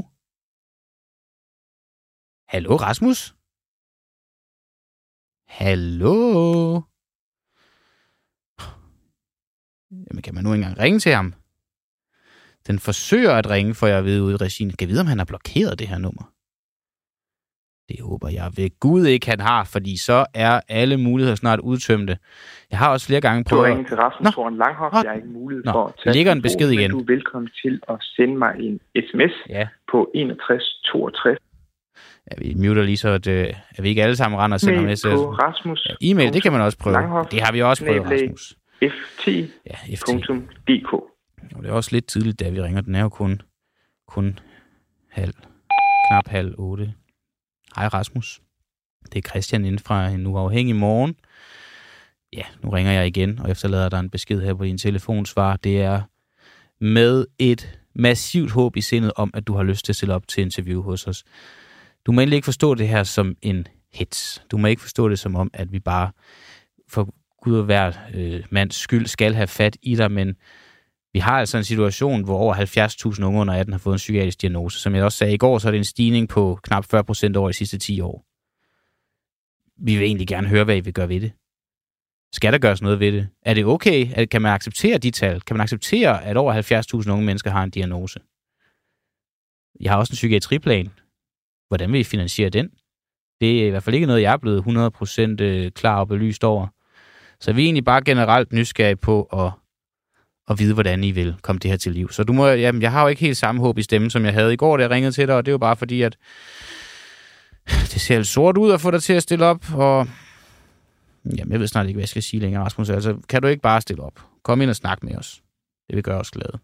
[2.48, 3.34] Hallo, Rasmus?
[5.46, 6.82] Hallo?
[9.90, 11.34] Jamen, kan man nu engang ringe til ham?
[12.66, 14.70] Den forsøger at ringe, for jeg ved ude i regien.
[14.70, 16.37] Kan jeg vide, om han har blokeret det her nummer?
[17.88, 22.18] Det håber jeg ved Gud ikke, han har, fordi så er alle muligheder snart udtømte.
[22.70, 23.66] Jeg har også flere gange prøvet...
[23.66, 24.92] Du ringer til Rasmus Foran Langhoff.
[24.92, 25.72] Jeg har ikke mulighed Nå.
[25.72, 26.90] for at tage ligger en besked igen.
[26.90, 29.68] Du er velkommen til at sende mig en sms ja.
[29.92, 31.38] på 6162.
[32.30, 34.80] Ja, vi muter lige så, at, øh, at vi ikke alle sammen render og sender
[34.80, 35.04] en sms.
[35.44, 35.86] Rasmus.
[35.90, 36.92] Ja, e-mail, det kan man også prøve.
[36.92, 38.56] Langhoff, det har vi også prøvet, Rasmus.
[38.82, 39.26] ft.dk.
[39.66, 42.80] Ja, det er også lidt tidligt, da vi ringer.
[42.80, 43.42] Den er jo kun,
[44.08, 44.38] kun
[45.10, 45.34] halv,
[46.08, 46.94] knap halv otte.
[47.78, 48.40] Hej Rasmus.
[49.12, 51.14] Det er Christian inden fra en uafhængig morgen.
[52.32, 55.56] Ja, nu ringer jeg igen og efterlader dig en besked her på din telefonsvar.
[55.56, 56.02] Det er
[56.80, 60.28] med et massivt håb i sindet om, at du har lyst til at stille op
[60.28, 61.24] til interview hos os.
[62.06, 64.42] Du må endelig ikke forstå det her som en hits.
[64.50, 66.10] Du må ikke forstå det som om, at vi bare
[66.88, 70.36] for Gud og hver øh, mands skyld skal have fat i dig, men
[71.18, 72.54] vi har altså en situation, hvor over
[73.14, 74.80] 70.000 unge under 18 har fået en psykiatrisk diagnose.
[74.80, 77.36] Som jeg også sagde i går, så er det en stigning på knap 40 procent
[77.36, 78.24] over de sidste 10 år.
[79.84, 81.32] Vi vil egentlig gerne høre, hvad I vil gøre ved det.
[82.32, 83.28] Skal der gøres noget ved det?
[83.42, 84.26] Er det okay?
[84.26, 85.40] Kan man acceptere de tal?
[85.40, 88.20] Kan man acceptere, at over 70.000 unge mennesker har en diagnose?
[89.80, 90.90] Jeg har også en psykiatriplan.
[91.68, 92.70] Hvordan vil I finansiere den?
[93.40, 94.62] Det er i hvert fald ikke noget, jeg er blevet
[95.40, 96.66] 100% øh, klar og belyst over.
[97.40, 99.50] Så vi er egentlig bare generelt nysgerrige på at,
[100.50, 102.10] at vide, hvordan I vil komme det her til liv.
[102.10, 104.32] Så du må, jamen, jeg har jo ikke helt samme håb i stemmen, som jeg
[104.32, 106.16] havde i går, da jeg ringede til dig, og det er jo bare fordi, at
[107.66, 110.08] det ser lidt sort ud at få dig til at stille op, og
[111.24, 112.90] jamen, jeg ved snart ikke, hvad jeg skal sige længere, Rasmus.
[112.90, 114.20] Altså, kan du ikke bare stille op?
[114.42, 115.42] Kom ind og snak med os.
[115.88, 116.58] Det vil gøre os glade.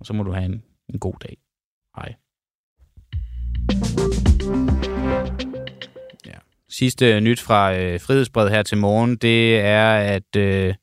[0.00, 1.36] Og så må du have en, en god dag.
[1.96, 2.14] Hej.
[6.26, 6.38] Ja.
[6.68, 10.74] Sidste nyt fra øh, Frihedsbred her til morgen, det er, at øh,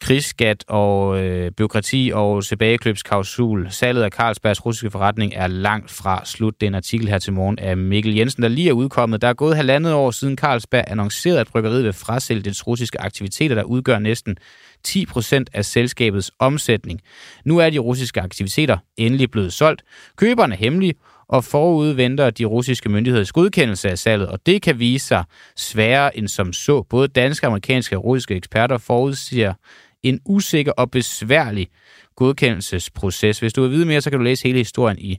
[0.00, 3.66] krigsskat og øh, byråkrati og tilbagekløbsklausul.
[3.70, 6.60] Salget af Carlsbergs russiske forretning er langt fra slut.
[6.60, 9.22] Det er en artikel her til morgen af Mikkel Jensen, der lige er udkommet.
[9.22, 13.54] Der er gået halvandet år siden Carlsberg annoncerede, at bryggeriet vil frasælge dets russiske aktiviteter,
[13.54, 14.36] der udgør næsten
[14.84, 17.00] 10 procent af selskabets omsætning.
[17.44, 19.82] Nu er de russiske aktiviteter endelig blevet solgt.
[20.16, 20.94] Køberne er hemmelige,
[21.28, 25.24] og forud venter de russiske myndigheders godkendelse af salget, og det kan vise sig
[25.56, 26.82] sværere end som så.
[26.82, 29.54] Både danske, amerikanske og russiske eksperter forudsiger
[30.02, 31.68] en usikker og besværlig
[32.16, 33.40] godkendelsesproces.
[33.40, 35.18] Hvis du vil vide mere, så kan du læse hele historien i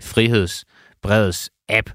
[0.00, 1.90] Frihedsbredets app.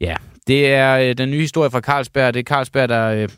[0.00, 2.34] Ja, det er øh, den nye historie fra Carlsberg.
[2.34, 3.06] Det er Carlsberg, der...
[3.06, 3.28] Øh,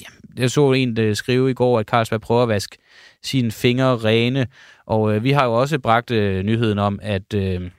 [0.00, 2.78] ja, jeg så en der skrive i går, at Carlsberg prøver at vaske
[3.22, 4.46] sine fingre rene,
[4.86, 7.34] og øh, vi har jo også bragt øh, nyheden om, at...
[7.34, 7.70] Øh,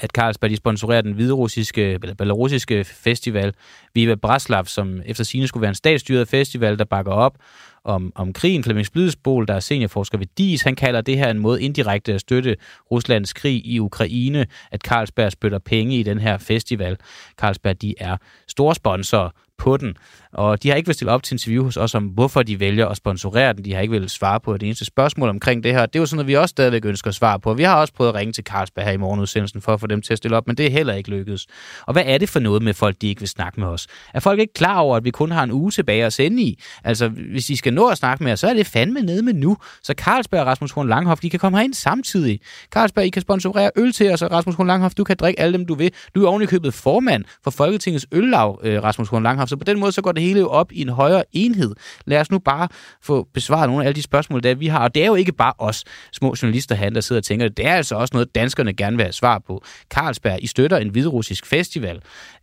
[0.00, 3.54] at Carlsberg de sponsorerer den hviderussiske, eller belarusiske festival
[3.94, 7.38] Viva Braslav, som efter sine skulle være en statsstyret festival, der bakker op
[7.84, 8.64] om, om krigen.
[8.64, 12.20] Flemming Splidesbol, der er seniorforsker ved DIS, han kalder det her en måde indirekte at
[12.20, 12.56] støtte
[12.90, 16.96] Ruslands krig i Ukraine, at Carlsberg spytter penge i den her festival.
[17.36, 18.16] Carlsberg, de er
[18.48, 19.96] store sponsorer på den.
[20.32, 22.86] Og de har ikke vil stille op til interview hos os om, hvorfor de vælger
[22.86, 23.64] at sponsorere den.
[23.64, 25.86] De har ikke vil svare på det eneste spørgsmål omkring det her.
[25.86, 27.54] Det er jo sådan, at vi også stadigvæk ønsker svar på.
[27.54, 30.02] Vi har også prøvet at ringe til Carlsberg her i morgenudsendelsen for at få dem
[30.02, 31.46] til at stille op, men det er heller ikke lykkedes.
[31.86, 33.86] Og hvad er det for noget med folk, de ikke vil snakke med os?
[34.14, 36.58] Er folk ikke klar over, at vi kun har en uge tilbage at sende i?
[36.84, 39.32] Altså, hvis de skal nå at snakke med os, så er det fandme nede med
[39.32, 39.56] nu.
[39.82, 42.40] Så Carlsberg og Rasmus Horn Langhoff, de kan komme herind samtidig.
[42.70, 45.52] Carlsberg, I kan sponsorere øl til os, og Rasmus Horn Langhoff, du kan drikke alle
[45.52, 45.92] dem, du vil.
[46.14, 49.92] Du er ovenikøbet formand for Folketingets øllav, øh, Rasmus Horn Langhoff, så på den måde
[49.92, 51.74] så går det hele jo op i en højere enhed.
[52.06, 52.68] Lad os nu bare
[53.02, 54.78] få besvaret nogle af alle de spørgsmål, der vi har.
[54.78, 57.56] Og det er jo ikke bare os små journalister her, der sidder og tænker det.
[57.56, 59.62] Det er altså også noget, danskerne gerne vil have svar på.
[59.90, 62.00] Carlsberg, I støtter en hviderussisk festival.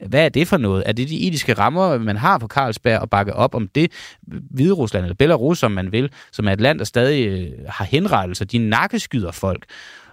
[0.08, 0.84] Hvad er det for noget?
[0.86, 3.92] Er det de etiske rammer, man har på Carlsberg at bakke op om det?
[4.28, 8.46] Hviderusland eller Belarus, som man vil, som er et land, der stadig øh, har henrettelser.
[8.46, 9.66] De nakkeskyder folk.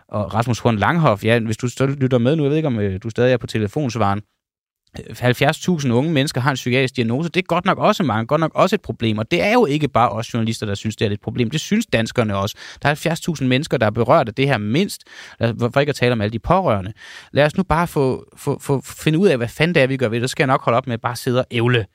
[0.09, 3.01] Og Rasmus Horn Langhoff, ja, hvis du lytter med nu, jeg ved ikke, om øh,
[3.03, 4.21] du stadig er på telefonsvaren,
[4.99, 7.29] 70.000 unge mennesker har en psykiatrisk diagnose.
[7.29, 9.19] Det er godt nok også mange, godt nok også et problem.
[9.19, 11.51] Og det er jo ikke bare os journalister, der synes, det er et problem.
[11.51, 12.57] Det synes danskerne også.
[12.83, 15.03] Der er 70.000 mennesker, der er berørt af det her mindst.
[15.41, 16.93] For ikke at tale om alle de pårørende.
[17.33, 19.97] Lad os nu bare få, få, få finde ud af, hvad fanden det er, vi
[19.97, 20.31] gør ved det.
[20.31, 21.87] Så skal jeg nok holde op med at bare sidde og ævle.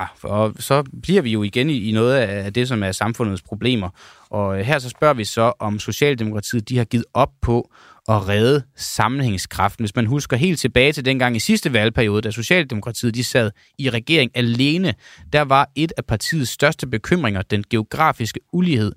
[0.00, 3.88] Ja, og så bliver vi jo igen i noget af det, som er samfundets problemer.
[4.30, 7.70] Og øh, her så spørger vi så, om Socialdemokratiet de har givet op på
[8.08, 9.82] at redde sammenhængskraften.
[9.82, 13.90] Hvis man husker helt tilbage til dengang i sidste valgperiode, da Socialdemokratiet de sad i
[13.90, 14.94] regering alene,
[15.32, 18.92] der var et af partiets største bekymringer den geografiske ulighed,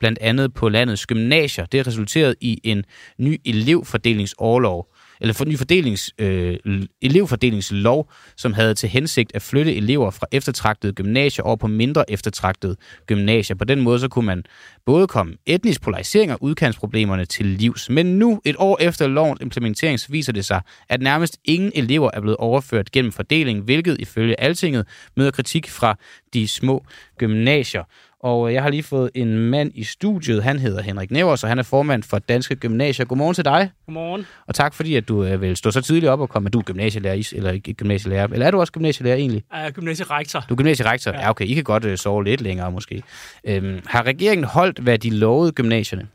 [0.00, 1.66] blandt andet på landets gymnasier.
[1.66, 2.84] Det resulterede i en
[3.18, 6.56] ny elevfordelingsårlov eller for ny fordelings, øh,
[7.02, 12.76] elevfordelingslov, som havde til hensigt at flytte elever fra eftertragtede gymnasier over på mindre eftertragtede
[13.06, 13.56] gymnasier.
[13.56, 14.44] På den måde så kunne man
[14.86, 17.90] både komme etnisk polarisering og udkantsproblemerne til livs.
[17.90, 22.10] Men nu, et år efter lovens implementering, så viser det sig, at nærmest ingen elever
[22.14, 25.96] er blevet overført gennem fordeling, hvilket ifølge Altinget møder kritik fra
[26.34, 26.84] de små
[27.18, 27.84] gymnasier.
[28.20, 30.42] Og jeg har lige fået en mand i studiet.
[30.42, 33.06] Han hedder Henrik Nevers, og han er formand for Danske Gymnasier.
[33.06, 33.70] Godmorgen til dig.
[33.86, 34.26] Godmorgen.
[34.46, 36.48] Og tak fordi, at du øh, vil stå så tidligt op og komme.
[36.48, 38.26] Du er gymnasielærer, eller ikke gymnasielærer.
[38.26, 39.42] Eller er du også gymnasielærer egentlig?
[39.52, 40.44] Jeg er gymnasierektor.
[40.48, 41.10] Du er gymnasierektor?
[41.10, 41.20] Ja.
[41.20, 41.46] ja, okay.
[41.46, 43.02] I kan godt uh, sove lidt længere måske.
[43.44, 46.08] Øhm, har regeringen holdt, hvad de lovede gymnasierne?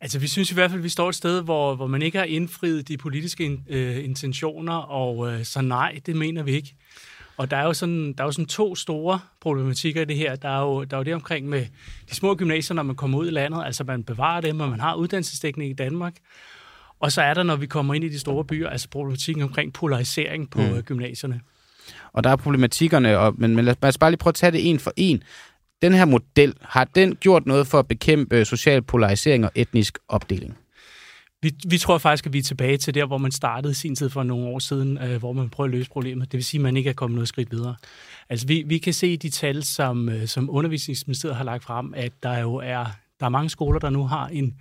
[0.00, 2.18] Altså, vi synes i hvert fald, at vi står et sted, hvor, hvor man ikke
[2.18, 6.74] har indfriet de politiske in, øh, intentioner, og øh, så nej, det mener vi ikke.
[7.40, 10.36] Og der er jo sådan, der er jo sådan to store problematikker i det her.
[10.36, 11.66] Der er, jo, der er jo det omkring med
[12.10, 14.80] de små gymnasier, når man kommer ud i landet, altså man bevarer dem, og man
[14.80, 16.14] har uddannelsesdækning i Danmark.
[16.98, 19.72] Og så er der, når vi kommer ind i de store byer, altså problematikken omkring
[19.72, 20.82] polarisering på mm.
[20.82, 21.40] gymnasierne.
[22.12, 24.70] Og der er problematikkerne, og, men, men lad os bare lige prøve at tage det
[24.70, 25.22] en for en.
[25.82, 30.58] den her model, har den gjort noget for at bekæmpe social polarisering og etnisk opdeling?
[31.42, 34.10] Vi, vi tror faktisk, at vi er tilbage til der, hvor man startede sin tid
[34.10, 36.32] for nogle år siden, øh, hvor man prøver at løse problemet.
[36.32, 37.76] Det vil sige, at man ikke er kommet noget skridt videre.
[38.28, 42.12] Altså, vi, vi kan se de tal, som, øh, som undervisningsministeriet har lagt frem, at
[42.22, 42.86] der jo er,
[43.20, 44.54] der er mange skoler, der nu har en,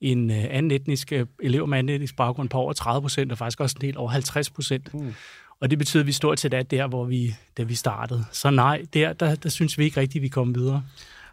[0.00, 3.38] en øh, anden etnisk øh, elev med anden etnisk baggrund på over 30 procent, og
[3.38, 4.94] faktisk også en del over 50 procent.
[4.94, 5.14] Mm.
[5.60, 8.24] Og det betyder, at vi står til det der, hvor vi, da vi startede.
[8.32, 10.82] Så nej, der, der, der synes vi ikke rigtigt, at vi kommer videre.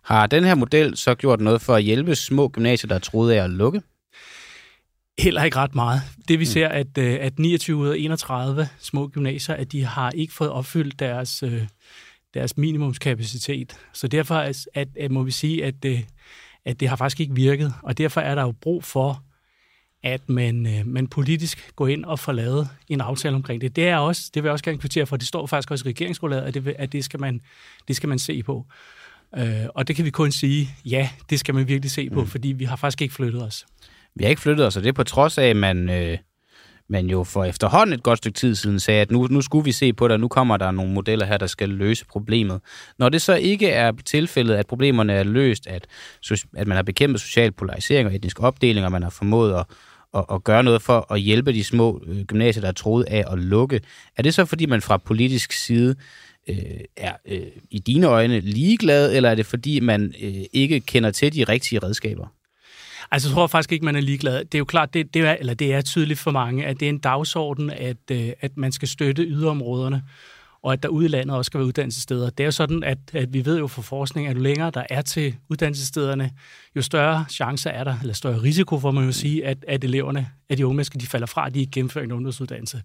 [0.04, 3.44] Har den her model så gjort noget for at hjælpe små gymnasier, der troede af
[3.44, 3.82] at lukke?
[5.20, 6.02] Heller ikke ret meget.
[6.28, 6.46] Det vi mm.
[6.46, 10.50] ser, at, øh, at 29 ud af 31 små gymnasier, at de har ikke fået
[10.50, 11.64] opfyldt deres, øh,
[12.34, 13.78] deres minimumskapacitet.
[13.94, 16.04] Så derfor at, at, at må vi sige, at, øh,
[16.66, 17.74] at det har faktisk ikke virket.
[17.84, 19.24] Og derfor er der jo brug for,
[20.04, 23.76] at man, man politisk går ind og får lavet en aftale omkring det.
[23.76, 25.90] Det er også, det vil jeg også gerne kvittere for, det står faktisk også i
[25.90, 27.42] regeringsgrundlaget, at det, at det, skal, man,
[27.88, 28.66] det skal man se på.
[29.76, 32.28] og det kan vi kun sige, ja, det skal man virkelig se på, mm.
[32.28, 33.66] fordi vi har faktisk ikke flyttet os.
[34.16, 36.18] Vi har ikke flyttet os, og det er på trods af, at man, øh,
[36.90, 39.72] man jo for efterhånden et godt stykke tid siden sagde, at nu, nu skulle vi
[39.72, 42.62] se på det, og nu kommer der nogle modeller her, der skal løse problemet.
[43.00, 45.88] Når det så ikke er tilfældet, at problemerne er løst, at,
[46.58, 49.66] at man har bekæmpet social polarisering og etnisk opdeling, og man har formået at,
[50.16, 53.24] at, at gøre noget for at hjælpe de små øh, gymnasier, der er troet af
[53.32, 53.82] at lukke,
[54.18, 55.96] er det så fordi man fra politisk side
[56.50, 56.56] øh,
[56.98, 61.34] er øh, i dine øjne ligeglad, eller er det fordi man øh, ikke kender til
[61.34, 62.28] de rigtige redskaber?
[63.12, 64.46] Altså, jeg tror faktisk ikke, man er ligeglad.
[64.46, 66.86] Det er jo klart, det, det, er, eller det er tydeligt for mange, at det
[66.86, 70.04] er en dagsorden, at, øh, at man skal støtte yderområderne,
[70.64, 72.30] og at der ude i landet også skal være uddannelsessteder.
[72.30, 74.84] Det er jo sådan, at, at vi ved jo fra forskning, at jo længere der
[74.90, 76.32] er til uddannelsesstederne,
[76.76, 80.28] jo større chancer er der, eller større risiko for man jo sige, at, at eleverne,
[80.50, 82.82] at de unge mennesker, de falder fra, at de ikke gennemfører en ungdomsuddannelse.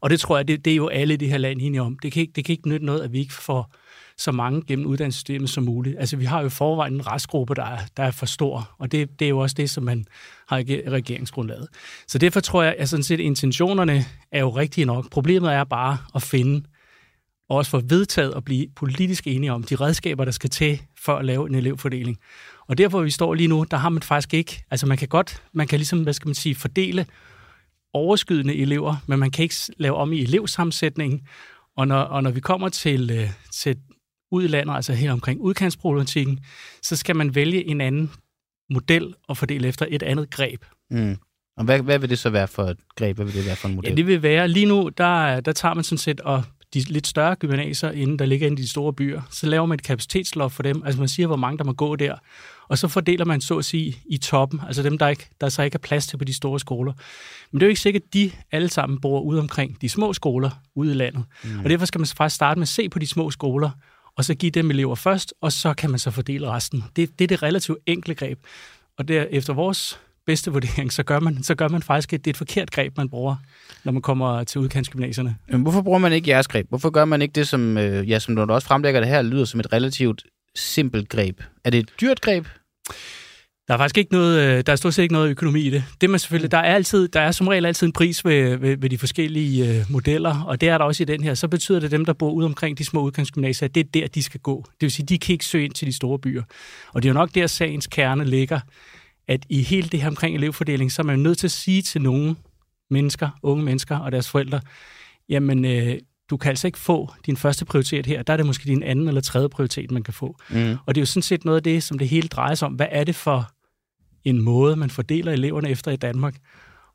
[0.00, 1.98] Og det tror jeg, det, det er jo alle i det her land enige om.
[1.98, 3.74] Det kan, ikke, det kan ikke nytte noget, at vi ikke får
[4.20, 5.96] så mange gennem uddannelsessystemet som muligt.
[5.98, 9.18] Altså, vi har jo forvejen en restgruppe, der er, der er for stor, og det,
[9.18, 10.04] det er jo også det, som man
[10.48, 11.68] har i regeringsgrundlaget.
[12.06, 15.10] Så derfor tror jeg, at sådan set, intentionerne er jo rigtige nok.
[15.10, 16.64] Problemet er bare at finde
[17.48, 21.16] og også få vedtaget at blive politisk enige om de redskaber, der skal til for
[21.16, 22.18] at lave en elevfordeling.
[22.66, 25.08] Og derfor, hvor vi står lige nu, der har man faktisk ikke, altså man kan
[25.08, 27.06] godt, man kan ligesom, hvad skal man sige, fordele
[27.92, 31.20] overskydende elever, men man kan ikke lave om i elevsammensætningen.
[31.76, 33.76] Og når, og når vi kommer til, øh, til
[34.30, 36.40] ud i landet, altså her omkring udkantsproblematikken,
[36.82, 38.10] så skal man vælge en anden
[38.70, 40.64] model og fordele efter et andet greb.
[40.90, 41.16] Mm.
[41.56, 43.16] Og hvad, hvad vil det så være for et greb?
[43.16, 43.90] Hvad vil det være for en model?
[43.90, 47.06] Ja, det vil være, lige nu, der, der tager man sådan set og de lidt
[47.06, 50.54] større gymnasier, inden der ligger inde i de store byer, så laver man et kapacitetsloft
[50.54, 50.82] for dem.
[50.84, 52.14] Altså man siger, hvor mange der må gå der.
[52.68, 55.62] Og så fordeler man så at sige i toppen, altså dem, der, ikke, der så
[55.62, 56.92] ikke er plads til på de store skoler.
[57.50, 60.12] Men det er jo ikke sikkert, at de alle sammen bor ude omkring de små
[60.12, 61.24] skoler ude i landet.
[61.44, 61.58] Mm.
[61.58, 63.70] Og derfor skal man faktisk starte med at se på de små skoler,
[64.16, 66.84] og så give dem elever først, og så kan man så fordele resten.
[66.96, 68.38] Det, det er det relativt enkle greb.
[68.98, 72.30] Og der, efter vores bedste vurdering, så gør man, så gør man faktisk, at det
[72.30, 73.36] er et forkert greb, man bruger,
[73.84, 75.36] når man kommer til udkantsgymnasierne.
[75.48, 76.68] Men hvorfor bruger man ikke jeres greb?
[76.68, 79.44] Hvorfor gør man ikke det, som, øh, ja, som du også fremlægger det her, lyder
[79.44, 81.40] som et relativt simpelt greb?
[81.64, 82.46] Er det et dyrt greb?
[83.70, 85.84] Der er faktisk ikke noget, øh, der er stort set ikke noget økonomi i det.
[86.00, 86.50] Det man selvfølgelig, mm.
[86.50, 89.68] der er altid, der er som regel altid en pris ved, ved, ved de forskellige
[89.68, 91.34] øh, modeller, og det er der også i den her.
[91.34, 94.06] Så betyder det, at dem, der bor ude omkring de små udgangsgymnasier, det er der,
[94.06, 94.64] de skal gå.
[94.64, 96.42] Det vil sige, de kan ikke søge ind til de store byer.
[96.92, 98.60] Og det er jo nok der, sagens kerne ligger,
[99.28, 102.02] at i hele det her omkring elevfordeling, så er man nødt til at sige til
[102.02, 102.36] nogle
[102.90, 104.60] mennesker, unge mennesker og deres forældre,
[105.28, 105.98] jamen, øh,
[106.30, 108.22] du kan altså ikke få din første prioritet her.
[108.22, 110.36] Der er det måske din anden eller tredje prioritet, man kan få.
[110.50, 110.76] Mm.
[110.86, 112.74] Og det er jo sådan set noget af det, som det hele drejer sig om.
[112.74, 113.50] Hvad er det for
[114.24, 116.36] en måde, man fordeler eleverne efter i Danmark.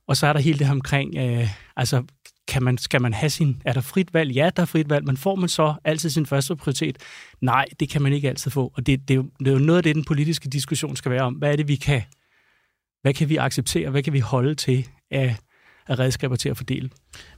[0.08, 2.04] Og så er der hele det her omkring, øh, altså
[2.48, 4.32] kan man, skal man have sin, er der frit valg?
[4.32, 6.98] Ja, der er frit valg, men får man så altid sin første prioritet?
[7.42, 8.72] Nej, det kan man ikke altid få.
[8.76, 11.12] Og det, det, er, jo, det er jo noget af det, den politiske diskussion skal
[11.12, 11.34] være om.
[11.34, 12.02] Hvad er det, vi kan,
[13.02, 13.90] hvad kan vi acceptere?
[13.90, 15.36] Hvad kan vi holde til af,
[15.88, 16.90] af redskaber til at fordele?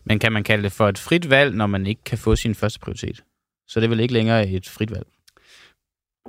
[0.03, 2.55] Men kan man kalde det for et frit valg, når man ikke kan få sin
[2.55, 3.23] første prioritet?
[3.67, 5.07] Så det er vel ikke længere et frit valg?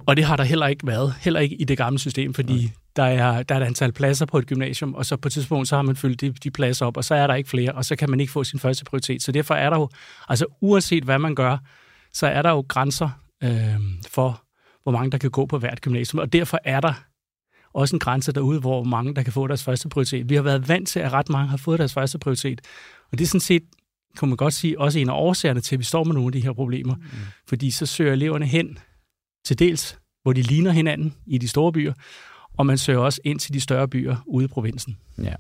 [0.07, 3.05] Og det har der heller ikke været, heller ikke i det gamle system, fordi der
[3.05, 5.77] er, der er et antal pladser på et gymnasium, og så på et tidspunkt, så
[5.77, 7.97] har man fyldt de, de pladser op, og så er der ikke flere, og så
[7.97, 9.23] kan man ikke få sin første prioritet.
[9.23, 9.89] Så derfor er der jo,
[10.29, 11.59] altså uanset hvad man gør,
[12.13, 13.11] så er der jo grænser
[13.45, 14.43] øh, for,
[14.83, 16.93] hvor mange der kan gå på hvert gymnasium, og derfor er der
[17.75, 20.29] også en grænse derude, hvor mange der kan få deres første prioritet.
[20.29, 22.61] Vi har været vant til, at ret mange har fået deres første prioritet,
[23.13, 23.63] og det er sådan set,
[24.19, 26.33] kan man godt sige, også en af årsagerne til, at vi står med nogle af
[26.33, 26.95] de her problemer.
[26.95, 27.03] Mm.
[27.49, 28.79] Fordi så søger eleverne hen
[29.45, 31.93] til dels, hvor de ligner hinanden i de store byer,
[32.59, 34.97] og man søger også ind til de større byer ude i provinsen.
[35.23, 35.35] Ja.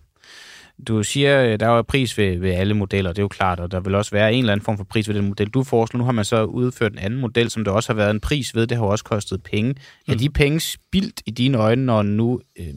[0.86, 3.60] Du siger, øh, der er jo pris ved, ved alle modeller, det er jo klart,
[3.60, 5.62] og der vil også være en eller anden form for pris ved den model, du
[5.62, 5.98] foreslår.
[5.98, 8.54] Nu har man så udført en anden model, som der også har været en pris
[8.54, 8.66] ved.
[8.66, 9.72] Det har også kostet penge.
[9.72, 10.12] Mm.
[10.12, 12.74] Er de penge spildt i dine øjne, når nu, øh,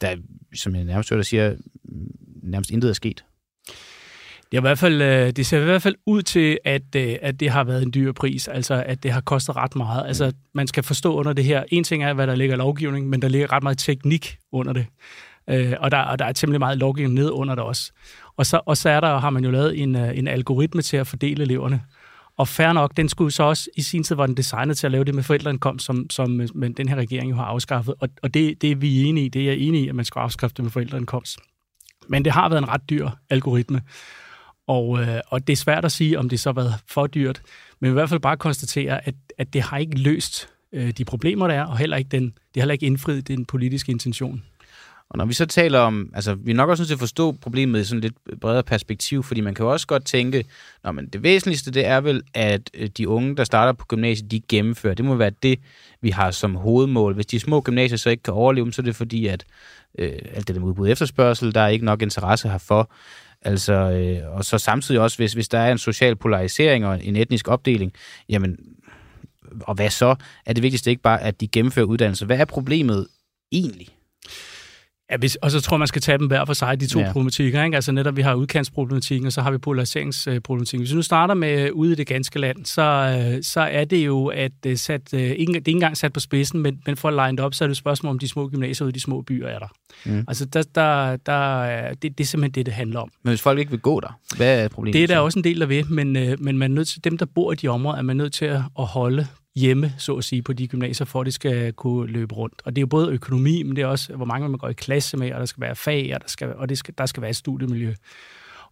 [0.00, 0.16] der,
[0.54, 1.56] som jeg nærmest hører, der siger,
[2.42, 3.24] nærmest intet er sket?
[4.50, 7.16] Det, er i hvert fald, øh, det ser i hvert fald ud til, at, øh,
[7.22, 10.06] at det har været en dyr pris, altså at det har kostet ret meget.
[10.06, 13.08] Altså man skal forstå under det her, en ting er, hvad der ligger i lovgivning,
[13.08, 14.86] men der ligger ret meget teknik under det.
[15.50, 17.92] Øh, og, der, og der er temmelig meget lovgivning ned under det også.
[18.36, 21.06] Og så, og så er der, har man jo lavet en, en algoritme til at
[21.06, 21.80] fordele eleverne.
[22.38, 24.90] Og fair nok, den skulle så også, i sin tid var den designet til at
[24.90, 27.94] lave det med forældreindkomst, som, som men den her regering jo har afskaffet.
[28.00, 30.04] Og, og det, det er vi enige i, det er jeg enig i, at man
[30.04, 31.38] skal afskaffe det med forældreindkomst.
[32.08, 33.80] Men det har været en ret dyr algoritme.
[34.68, 37.42] Og, øh, og det er svært at sige, om det så har været for dyrt,
[37.80, 41.46] men i hvert fald bare konstatere, at, at det har ikke løst øh, de problemer,
[41.46, 44.42] der er, og heller ikke den, det har heller ikke indfriet den politiske intention.
[45.10, 47.32] Og når vi så taler om, altså vi er nok også nødt til at forstå
[47.32, 50.44] problemet i sådan lidt bredere perspektiv, fordi man kan jo også godt tænke,
[50.84, 54.30] Nå, men det væsentligste det er vel, at øh, de unge, der starter på gymnasiet,
[54.30, 54.94] de gennemfører.
[54.94, 55.58] Det må være det,
[56.00, 57.14] vi har som hovedmål.
[57.14, 59.44] Hvis de små gymnasier så ikke kan overleve, så er det fordi, at
[59.98, 62.90] øh, alt det der udbud efterspørgsel, der er ikke nok interesse herfor.
[63.42, 67.16] Altså, øh, og så samtidig også, hvis, hvis der er en social polarisering og en
[67.16, 67.92] etnisk opdeling,
[68.28, 68.58] jamen,
[69.60, 70.14] og hvad så?
[70.46, 72.26] Er det vigtigste ikke bare, at de gennemfører uddannelse?
[72.26, 73.06] Hvad er problemet
[73.52, 73.88] egentlig?
[75.12, 77.00] Ja, hvis, og så tror jeg, man skal tage dem hver for sig, de to
[77.00, 77.12] ja.
[77.12, 77.64] problematikker.
[77.64, 77.74] Ikke?
[77.74, 80.82] Altså netop, vi har udkantsproblematikken, og så har vi polariseringsproblematikken.
[80.82, 84.06] Hvis vi nu starter med ude i det ganske land, så, øh, så er det
[84.06, 86.96] jo, at øh, sat, øh, ikke, det er ikke engang sat på spidsen, men, men
[86.96, 88.94] for at line op, så er det et spørgsmål om de små gymnasier ude i
[88.94, 89.68] de små byer er der.
[90.04, 90.24] Mm.
[90.28, 93.10] Altså, der, der, der, det, det er simpelthen det, det handler om.
[93.22, 94.94] Men hvis folk ikke vil gå der, hvad er problemet?
[94.94, 95.24] Det er der så?
[95.24, 97.54] også en del, der ved, men, men man er nødt til, dem, der bor i
[97.54, 99.26] de områder, er man nødt til at holde
[99.56, 102.62] hjemme, så at sige, på de gymnasier, for at det skal kunne løbe rundt.
[102.64, 104.72] Og det er jo både økonomi, men det er også, hvor mange man går i
[104.72, 107.20] klasse med, og der skal være fag, og der skal, og det skal, der skal
[107.20, 107.94] være et studiemiljø.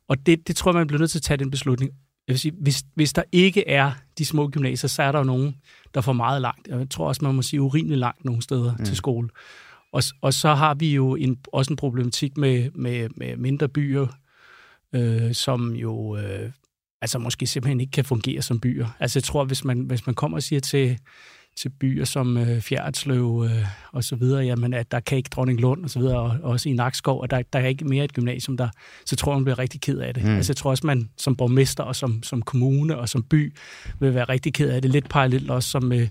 [0.09, 1.91] Og det, det tror jeg, man bliver nødt til at tage den beslutning.
[2.29, 5.24] Jeg vil sige, hvis, hvis der ikke er de små gymnasier, så er der jo
[5.24, 5.57] nogen,
[5.95, 6.68] der får meget langt.
[6.68, 8.85] Jeg tror også, man må sige urimeligt langt nogle steder mm.
[8.85, 9.29] til skole.
[9.93, 14.07] Og, og så har vi jo en, også en problematik med, med, med mindre byer,
[14.93, 16.51] øh, som jo øh,
[17.07, 18.86] altså måske simpelthen ikke kan fungere som byer.
[19.00, 20.98] Altså jeg tror, hvis man, hvis man kommer og siger til,
[21.57, 25.61] til byer som øh, Fjertsløv øh, og så videre, jamen at der kan ikke Dronning
[25.61, 28.04] Lund og så videre, og, og også i Nakskov, og der, der er ikke mere
[28.04, 28.68] et gymnasium der,
[29.04, 30.24] så tror jeg, man bliver rigtig ked af det.
[30.24, 30.36] Mm.
[30.36, 33.54] Altså jeg tror også, man som borgmester og som, som kommune og som by
[34.00, 34.90] vil være rigtig ked af det.
[34.90, 36.09] Lidt parallelt også som med,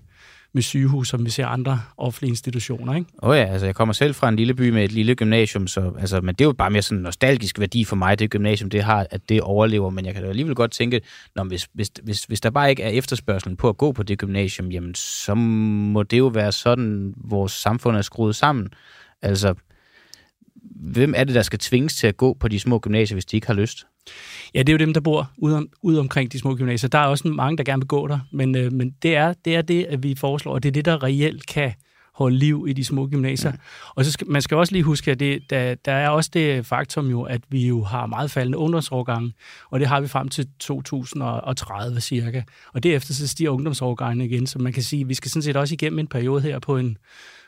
[0.56, 2.96] med sygehus, som vi ser andre offentlige institutioner.
[2.96, 3.10] Ikke?
[3.24, 5.68] Åh oh ja, altså jeg kommer selv fra en lille by med et lille gymnasium,
[5.68, 8.30] så, altså, men det er jo bare mere sådan en nostalgisk værdi for mig, det
[8.30, 9.90] gymnasium, det har, at det overlever.
[9.90, 11.02] Men jeg kan da alligevel godt tænke,
[11.36, 14.18] når, hvis, hvis, hvis, hvis der bare ikke er efterspørgselen på at gå på det
[14.18, 18.70] gymnasium, jamen så må det jo være sådan, vores samfund er skruet sammen.
[19.22, 19.54] Altså,
[20.76, 23.38] hvem er det, der skal tvinges til at gå på de små gymnasier, hvis de
[23.38, 23.86] ikke har lyst?
[24.54, 26.90] Ja, det er jo dem, der bor ude, om, ude omkring de små gymnasier.
[26.90, 29.56] Der er også mange, der gerne vil gå der, men, øh, men det, er, det
[29.56, 31.74] er det, at vi foreslår, og det er det, der reelt kan
[32.16, 33.52] holde liv i de små gymnasier.
[33.52, 33.58] Ja.
[33.96, 36.66] Og så skal, man skal også lige huske, at det, der, der er også det
[36.66, 39.34] faktum jo, at vi jo har meget faldende ungdomsårgange,
[39.72, 42.44] og det har vi frem til 2030 cirka.
[42.74, 45.58] Og derefter så stiger ungdomsårgangene igen, så man kan sige, at vi skal sådan set
[45.58, 46.98] også igennem en periode her på en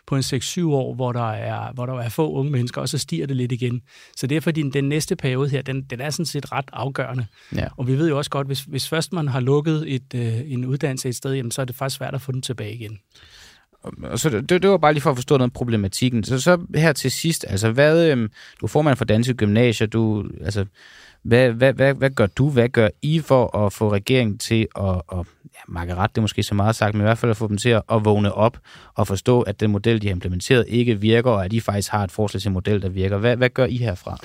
[0.07, 2.97] på en 6-7 år, hvor der, er, hvor der er få unge mennesker, og så
[2.97, 3.81] stiger det lidt igen.
[4.15, 7.25] Så derfor din, den næste periode her, den, den er sådan set ret afgørende.
[7.55, 7.67] Ja.
[7.77, 10.65] Og vi ved jo også godt, hvis, hvis først man har lukket et, øh, en
[10.65, 12.99] uddannelse et sted, jamen, så er det faktisk svært at få den tilbage igen.
[14.15, 16.23] Så det, det var bare lige for at forstå noget problematikken.
[16.23, 18.29] Så, så her til sidst, altså hvad, øh,
[18.59, 20.65] du er formand for Danske Gymnasier, du, altså,
[21.27, 25.01] hvad, hvad, hvad, hvad gør du, hvad gør I for at få regeringen til at,
[25.11, 27.37] at ja, makke ret, det er måske så meget sagt, men i hvert fald at
[27.37, 28.57] få dem til at, at vågne op
[28.95, 32.03] og forstå, at den model, de har implementeret, ikke virker, og at de faktisk har
[32.03, 33.17] et forslag til en model, der virker.
[33.17, 34.17] Hvad, hvad gør I herfra?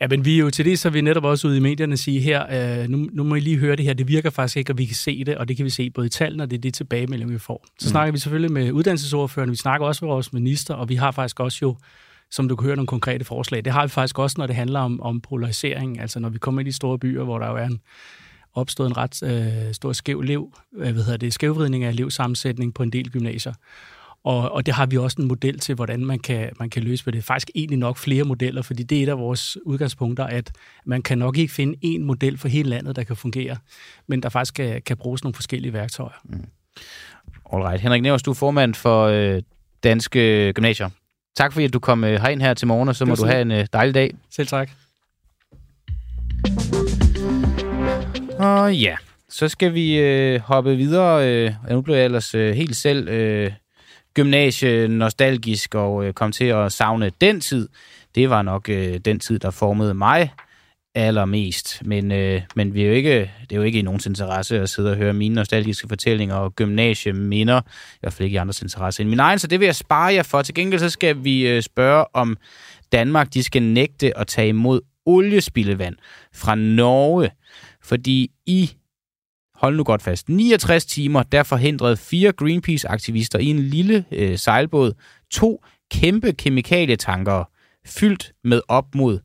[0.00, 2.20] Ja, men vi er jo til det, så vi netop også ude i medierne sige
[2.20, 4.78] her, øh, nu, nu må I lige høre det her, det virker faktisk ikke, og
[4.78, 6.60] vi kan se det, og det kan vi se både i tallene, og det er
[6.60, 7.64] det tilbagemelding, vi får.
[7.78, 7.90] Så mm.
[7.90, 11.40] snakker vi selvfølgelig med uddannelsesordførerne, vi snakker også med vores minister, og vi har faktisk
[11.40, 11.76] også jo
[12.30, 13.64] som du kan høre, nogle konkrete forslag.
[13.64, 16.60] Det har vi faktisk også, når det handler om, om polarisering, altså når vi kommer
[16.60, 17.80] ind i store byer, hvor der jo er en,
[18.54, 22.82] opstået en ret øh, stor skæv liv, øh, hvad hedder det, skævvridning af elevsammensætning på
[22.82, 23.52] en del gymnasier.
[24.24, 27.10] Og, og det har vi også en model til, hvordan man kan, man kan løse
[27.10, 27.24] det.
[27.24, 30.52] Faktisk egentlig nok flere modeller, fordi det er et af vores udgangspunkter, at
[30.86, 33.56] man kan nok ikke finde én model for hele landet, der kan fungere,
[34.06, 36.20] men der faktisk kan, kan bruges nogle forskellige værktøjer.
[36.24, 36.44] Mm.
[37.52, 37.80] Alright.
[37.80, 39.42] Henrik Nævers, du er formand for øh,
[39.82, 40.88] Danske Gymnasier.
[41.36, 43.42] Tak fordi at du kom øh, herind her til morgen, og så må du have
[43.42, 44.14] en øh, dejlig dag.
[44.30, 44.70] Selv tak.
[48.38, 48.96] Og ja,
[49.28, 51.28] så skal vi øh, hoppe videre.
[51.28, 53.52] Øh, nu blev jeg ellers øh, helt selv øh,
[54.14, 57.68] gymnasie nostalgisk og øh, kom til at savne den tid.
[58.14, 60.32] Det var nok øh, den tid, der formede mig
[60.98, 61.82] allermest.
[61.84, 64.68] Men, øh, men vi er jo ikke, det er jo ikke i nogens interesse at
[64.68, 67.60] sidde og høre mine nostalgiske fortællinger og gymnasieminder.
[67.94, 70.14] I hvert fald ikke i andres interesse end min egen, så det vil jeg spare
[70.14, 70.42] jer for.
[70.42, 72.36] Til gengæld så skal vi øh, spørge, om
[72.92, 75.96] Danmark de skal nægte at tage imod oliespildevand
[76.34, 77.30] fra Norge.
[77.82, 78.70] Fordi i
[79.54, 84.92] hold nu godt fast, 69 timer, der forhindrede fire Greenpeace-aktivister i en lille øh, sejlbåd
[85.30, 87.44] to kæmpe kemikalietanker
[87.86, 89.18] fyldt med op mod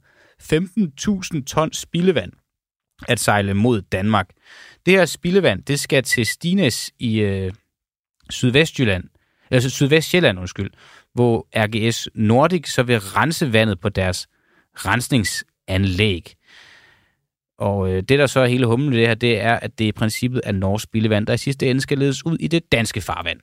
[0.43, 2.31] 15.000 tons spildevand
[3.07, 4.29] at sejle mod Danmark.
[4.85, 7.53] Det her spildevand, det skal til Stines i øh,
[8.29, 9.09] Sydvestjylland, øh,
[9.51, 10.71] altså Sydvestjylland, undskyld,
[11.13, 14.27] hvor RGS Nordic så vil rense vandet på deres
[14.75, 16.35] rensningsanlæg.
[17.57, 19.85] Og øh, det, der så er hele humlen i det her, det er, at det
[19.85, 23.01] i princippet er norsk spildevand, der i sidste ende skal ledes ud i det danske
[23.01, 23.39] farvand.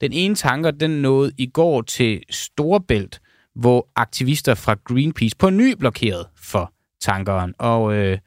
[0.00, 3.20] Den ene tanker, den nåede i går til Storebælt,
[3.58, 7.54] hvor aktivister fra Greenpeace på ny blokeret for tankeren.
[7.58, 8.18] Og øh,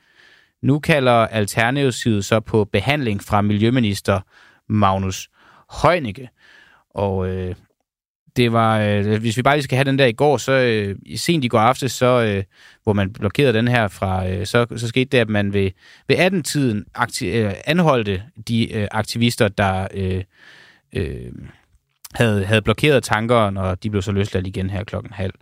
[0.63, 4.19] nu kalder Alternativet så på behandling fra Miljøminister
[4.69, 5.29] Magnus
[5.83, 6.29] Heunicke.
[6.89, 7.55] Og øh,
[8.35, 10.95] det var, øh, hvis vi bare lige skal have den der i går, så øh,
[11.15, 12.43] sent i går aftes, så, øh,
[12.83, 15.71] hvor man blokerede den her fra, øh, så, så skete det, at man ved,
[16.07, 16.85] ved 18-tiden
[17.23, 20.23] øh, anholdte de øh, aktivister, der øh,
[20.95, 21.31] øh,
[22.13, 25.33] havde, havde blokeret tankerne, og de blev så løsladt igen her klokken halv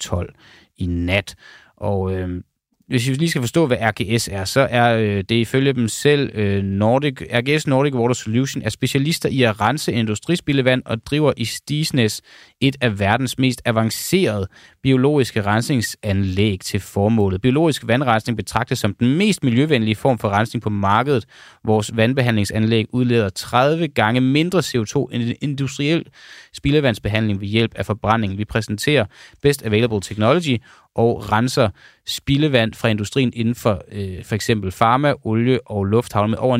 [0.00, 0.34] 12
[0.76, 1.34] i nat.
[1.76, 2.42] Og øh,
[2.88, 6.30] hvis vi lige skal forstå, hvad RGS er, så er øh, det ifølge dem selv
[6.34, 11.44] øh, Nordic, RGS Nordic Water Solution er specialister i at rense industrispildevand og driver i
[11.44, 12.22] Stisnes
[12.60, 14.48] et af verdens mest avancerede
[14.82, 17.40] biologiske rensningsanlæg til formålet.
[17.40, 21.24] Biologisk vandrensning betragtes som den mest miljøvenlige form for rensning på markedet.
[21.64, 26.06] Vores vandbehandlingsanlæg udleder 30 gange mindre CO2 end en industriel
[26.52, 28.38] spildevandsbehandling ved hjælp af forbrænding.
[28.38, 29.04] Vi præsenterer
[29.42, 30.58] Best Available Technology
[30.98, 31.68] og renser
[32.06, 36.58] spildevand fra industrien inden for øh, for eksempel farma, olie og lufthavn med over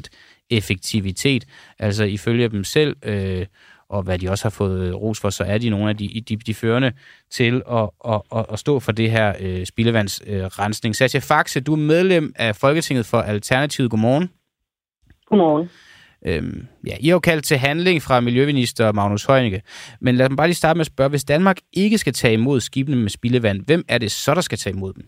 [0.00, 1.44] 99% effektivitet.
[1.78, 3.46] Altså ifølge dem selv, øh,
[3.88, 6.22] og hvad de også har fået øh, ros for, så er de nogle af de,
[6.28, 6.92] de, de førende
[7.30, 10.90] til at, at, at, at stå for det her øh, spildevandsrensning.
[10.90, 13.90] Øh, Satya Faxe, du er medlem af Folketinget for Alternativet.
[13.90, 14.30] Godmorgen.
[15.26, 15.68] Godmorgen.
[16.24, 19.62] Øhm, ja, I har jo kaldt til handling fra Miljøminister Magnus Heunicke.
[20.00, 22.60] Men lad mig bare lige starte med at spørge, hvis Danmark ikke skal tage imod
[22.60, 25.04] skibene med spildevand, hvem er det så, der skal tage imod dem?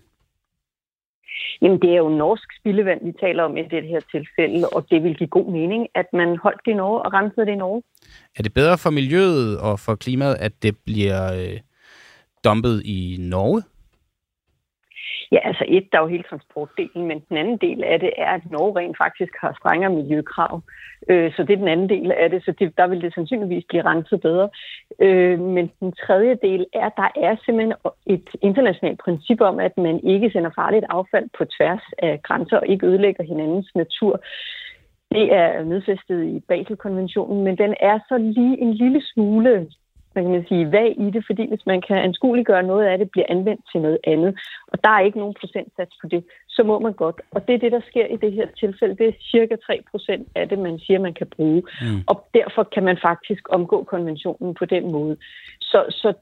[1.63, 5.03] Jamen, det er jo norsk spildevand, vi taler om i det her tilfælde, og det
[5.03, 7.83] vil give god mening, at man holdt det i Norge og rensede det i Norge.
[8.39, 11.61] Er det bedre for miljøet og for klimaet, at det bliver øh,
[12.45, 13.63] dumpet i Norge?
[15.33, 18.31] Ja, altså et, der er jo hele transportdelen, men den anden del af det er,
[18.31, 20.63] at Norge rent faktisk har strengere miljøkrav.
[21.09, 23.65] Øh, så det er den anden del af det, så det, der vil det sandsynligvis
[23.69, 24.49] blive renset bedre.
[25.01, 27.75] Øh, men den tredje del er, at der er simpelthen
[28.07, 32.69] et internationalt princip om, at man ikke sender farligt affald på tværs af grænser og
[32.69, 34.21] ikke ødelægger hinandens natur.
[35.11, 39.67] Det er nedfæstet i Basel-konventionen, men den er så lige en lille smule
[40.17, 43.11] hvad kan man sige, vag i det, fordi hvis man kan anskueliggøre noget af det,
[43.11, 44.33] bliver anvendt til noget andet,
[44.73, 47.21] og der er ikke nogen procentsats på det, så må man godt.
[47.31, 48.97] Og det er det, der sker i det her tilfælde.
[48.97, 51.63] Det er cirka 3 procent af det, man siger, man kan bruge.
[51.83, 52.01] Mm.
[52.07, 55.17] Og derfor kan man faktisk omgå konventionen på den måde.
[55.61, 56.13] Så, så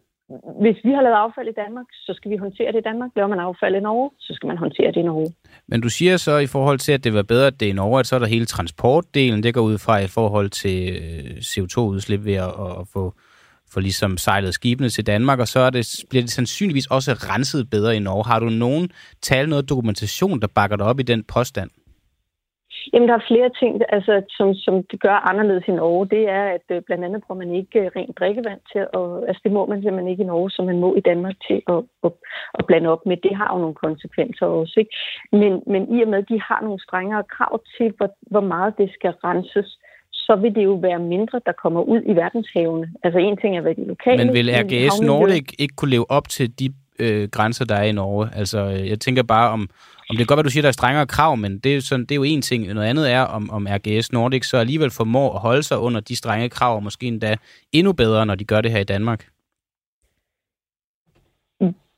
[0.60, 3.10] hvis vi har lavet affald i Danmark, så skal vi håndtere det i Danmark.
[3.16, 5.34] Laver man affald i Norge, så skal man håndtere det i Norge.
[5.66, 7.80] Men du siger så i forhold til, at det var bedre, at det er i
[7.82, 11.30] Norge, at så er der hele transportdelen, det går ud fra i forhold til øh,
[11.50, 13.14] CO2-udslip ved at, at få
[13.74, 17.70] for ligesom sejlet skibene til Danmark, og så er det, bliver det sandsynligvis også renset
[17.70, 18.24] bedre i Norge.
[18.26, 18.90] Har du nogen
[19.22, 21.70] tal, noget dokumentation, der bakker dig op i den påstand?
[22.92, 26.08] Jamen, der er flere ting, altså, som, som det gør anderledes i Norge.
[26.14, 29.40] Det er, at øh, blandt andet bruger man ikke øh, rent drikkevand til, og, altså
[29.44, 32.12] det må man simpelthen ikke i Norge, som man må i Danmark til at, at,
[32.58, 33.16] at blande op med.
[33.16, 34.74] Det har jo nogle konsekvenser også.
[34.82, 34.94] Ikke?
[35.32, 38.78] Men, men i og med, at de har nogle strengere krav til, hvor, hvor meget
[38.78, 39.78] det skal renses,
[40.26, 42.86] så vil det jo være mindre, der kommer ud i verdenshavene.
[43.04, 44.24] Altså en ting er, hvad de lokale...
[44.24, 47.92] Men vil RGS Nordic ikke kunne leve op til de øh, grænser, der er i
[47.92, 48.28] Norge?
[48.36, 49.60] Altså, øh, jeg tænker bare om,
[50.10, 52.04] om det er godt, at du siger, der er strengere krav, men det er, sådan,
[52.06, 52.74] det er jo en ting.
[52.74, 56.16] Noget andet er, om, om RGS Nordic så alligevel formår at holde sig under de
[56.16, 57.36] strenge krav, og måske endda
[57.72, 59.26] endnu bedre, når de gør det her i Danmark.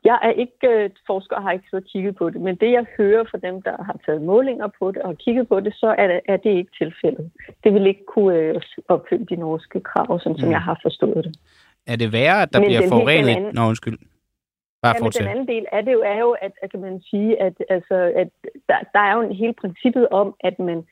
[0.08, 2.70] Jeg er ikke øh, forsker og har ikke siddet og kigget på det, men det
[2.72, 5.94] jeg hører fra dem, der har taget målinger på det og kigget på det, så
[5.98, 7.30] er det, er det ikke tilfældet.
[7.64, 10.52] Det vil ikke kunne øh, opfylde de norske krav, sådan, som mm.
[10.52, 11.32] jeg har forstået det.
[11.86, 13.36] Er det værre, at der men bliver forurenet?
[13.36, 13.54] Anden...
[13.54, 13.98] Nå, undskyld.
[14.82, 17.00] Bare ja, men den anden del af det jo er jo, at, at kan man
[17.10, 18.28] sige, at, altså, at
[18.68, 20.84] der, der er jo en hele princippet om, at man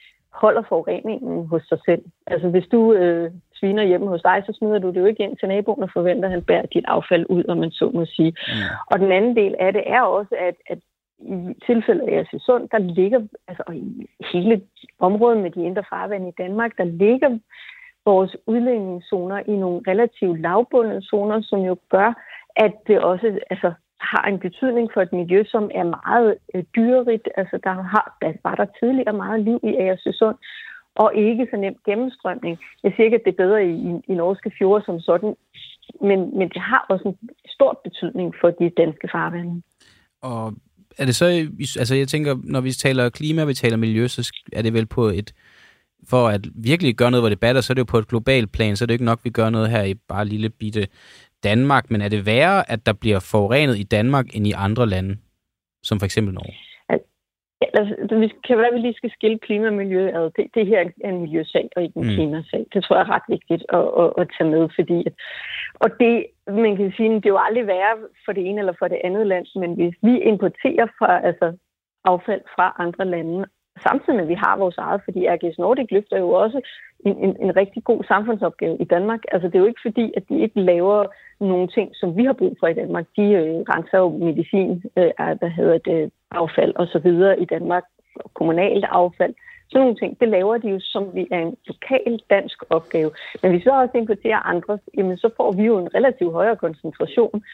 [0.43, 2.03] holder forureningen hos sig selv.
[2.27, 5.37] Altså hvis du øh, sviner hjemme hos dig, så smider du det jo ikke ind
[5.37, 8.33] til naboen og forventer, at han bærer dit affald ud, om man så må sige.
[8.49, 8.77] Mm.
[8.91, 10.79] Og den anden del af det er også, at, at
[11.19, 14.63] i tilfældet af Sund, der ligger, altså i hele
[14.99, 17.39] området med de indre farvande i Danmark, der ligger
[18.05, 22.11] vores udledningszoner i nogle relativt lavbundede zoner, som jo gør,
[22.57, 27.29] at det også altså, har en betydning for et miljø, som er meget øh, dyrerigt.
[27.37, 30.37] Altså, der, har, der var der tidligere meget liv i Agersøsund,
[30.95, 32.59] og ikke så nemt gennemstrømning.
[32.83, 35.35] Jeg siger ikke, at det er bedre i, i, i norske fjorde som sådan,
[36.01, 39.63] men, men det har også en stor betydning for de danske farvande.
[40.23, 40.53] Og
[40.99, 41.27] er det så,
[41.79, 45.07] altså jeg tænker, når vi taler klima, vi taler miljø, så er det vel på
[45.07, 45.35] et,
[46.09, 48.53] for at virkelig gøre noget, hvor det batter, så er det jo på et globalt
[48.53, 50.87] plan, så er det ikke nok, vi gør noget her i bare lille bitte
[51.45, 55.17] Danmark, men er det værre, at der bliver forurenet i Danmark end i andre lande,
[55.83, 56.55] som for eksempel Norge?
[58.21, 60.31] Vi kan være, at vi lige skal skille klima og miljø ad.
[60.37, 62.15] Det, det her er en miljøsag og ikke en mm.
[62.15, 62.67] klimasag.
[62.73, 64.99] Det tror jeg er ret vigtigt at, at, at tage med, fordi
[65.75, 68.89] og det, man kan sige, det er jo aldrig værre for det ene eller for
[68.89, 71.57] det andet land, men hvis vi importerer fra, altså,
[72.05, 73.47] affald fra andre lande,
[73.83, 76.61] samtidig med, at vi har vores eget, fordi RGS Nordic løfter jo også
[77.07, 79.21] en, en, en rigtig god samfundsopgave i Danmark.
[79.33, 81.05] Altså, det er jo ikke fordi, at de ikke laver
[81.41, 83.07] nogle ting, som vi har brug for i Danmark.
[83.17, 87.85] De øh, renser jo medicin, øh, hvad hedder det, affald og så videre i Danmark,
[88.35, 89.35] kommunalt affald.
[89.69, 93.11] Sådan nogle ting, det laver de jo, som vi er en lokal dansk opgave.
[93.43, 96.57] Men hvis vi så også importerer andre, jamen så får vi jo en relativt højere
[96.57, 97.45] koncentration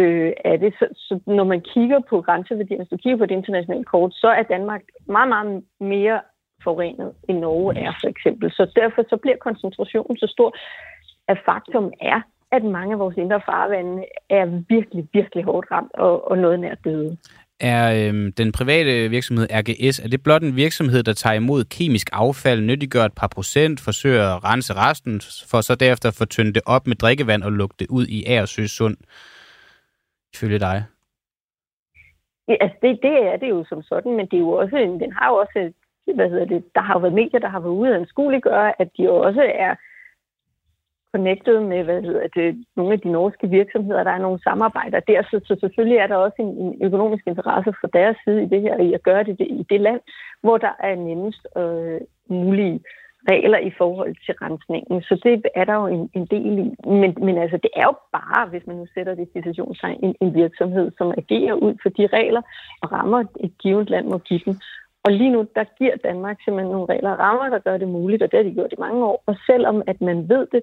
[0.00, 0.74] øh, af det.
[0.78, 4.28] Så, så når man kigger på grænseværdier, hvis du kigger på det internationale kort, så
[4.28, 6.20] er Danmark meget, meget mere
[6.64, 8.50] forurenet end Norge er, for eksempel.
[8.50, 10.50] Så derfor så bliver koncentrationen så stor,
[11.28, 12.20] at faktum er,
[12.52, 16.74] at mange af vores indre farvande er virkelig, virkelig hårdt ramt og, og noget nær
[16.74, 17.16] døde.
[17.60, 22.10] Er øhm, den private virksomhed RGS, er det blot en virksomhed, der tager imod kemisk
[22.12, 25.20] affald, nyttiggør et par procent, forsøger at rense resten,
[25.50, 28.66] for så derefter at fortynde det op med drikkevand og lukke det ud i Agersø
[28.66, 28.96] Sund?
[30.34, 30.84] Ifølge dig?
[32.48, 35.12] Ja, altså det, det er det jo som sådan, men det er jo også, den
[35.12, 35.72] har jo også,
[36.14, 38.88] hvad hedder det, der har jo været medier, der har været ude at gøre, at
[38.96, 39.74] de jo også er
[41.14, 44.04] connected med hvad hedder det, nogle af de norske virksomheder.
[44.04, 47.72] Der er nogle samarbejder der, så, så selvfølgelig er der også en, en økonomisk interesse
[47.80, 50.00] fra deres side i det her, i at gøre det, det i det land,
[50.40, 52.80] hvor der er nemmest øh, mulige
[53.28, 55.02] regler i forhold til rensningen.
[55.02, 56.88] Så det er der jo en, en del i.
[57.00, 60.34] Men, men altså, det er jo bare, hvis man nu sætter det situationstegn, en, en
[60.34, 62.42] virksomhed, som agerer ud for de regler
[62.82, 64.54] og rammer et givet land må give dem.
[65.04, 68.22] Og lige nu, der giver Danmark simpelthen nogle regler og rammer, der gør det muligt,
[68.22, 69.22] og det har de gjort i mange år.
[69.26, 70.62] Og selvom at man ved det,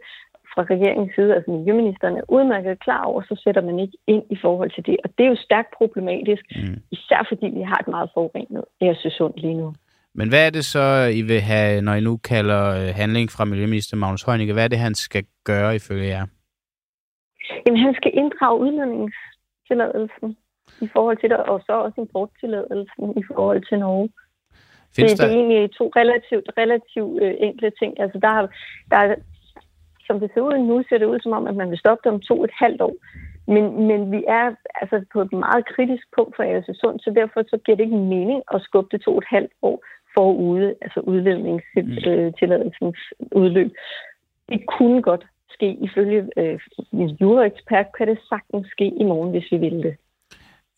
[0.54, 4.38] fra regeringens side, altså miljøministeren er udmærket klar over, så sætter man ikke ind i
[4.42, 4.98] forhold til det.
[5.04, 6.82] Og det er jo stærkt problematisk, mm.
[6.92, 9.74] især fordi vi har et meget forurenet Æresøsund lige nu.
[10.16, 13.46] Men hvad er det så, I vil have, når I nu kalder øh, handling fra
[13.46, 14.54] Miljøminister Magnus Heunicke?
[14.54, 16.26] Hvad er det, han skal gøre ifølge jer?
[17.66, 20.38] Jamen, han skal inddrage udledningstilladelsen
[20.82, 24.10] i forhold til det, og så også importtilladelsen i forhold til Norge.
[24.96, 25.28] Findes det, der...
[25.28, 28.00] det er egentlig to relativt, relativt øh, enkle ting.
[28.00, 28.46] Altså, der, har,
[28.92, 29.16] der,
[30.08, 32.14] som det ser ud nu, ser det ud som om, at man vil stoppe det
[32.14, 32.96] om to et halvt år.
[33.54, 34.46] Men, men vi er
[34.82, 38.42] altså på et meget kritisk punkt for Agersøsund, så derfor så giver det ikke mening
[38.54, 39.78] at skubbe det to et halvt år
[40.16, 43.72] forude, altså udledningstilladelsens øh, udløb.
[44.50, 46.60] Det kunne godt ske, ifølge øh,
[46.92, 49.96] min juraekspert, kan det sagtens ske i morgen, hvis vi ville det.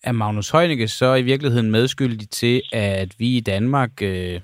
[0.03, 4.39] Er Magnus Heunicke så i virkeligheden medskyldig til, at vi i Danmark øh,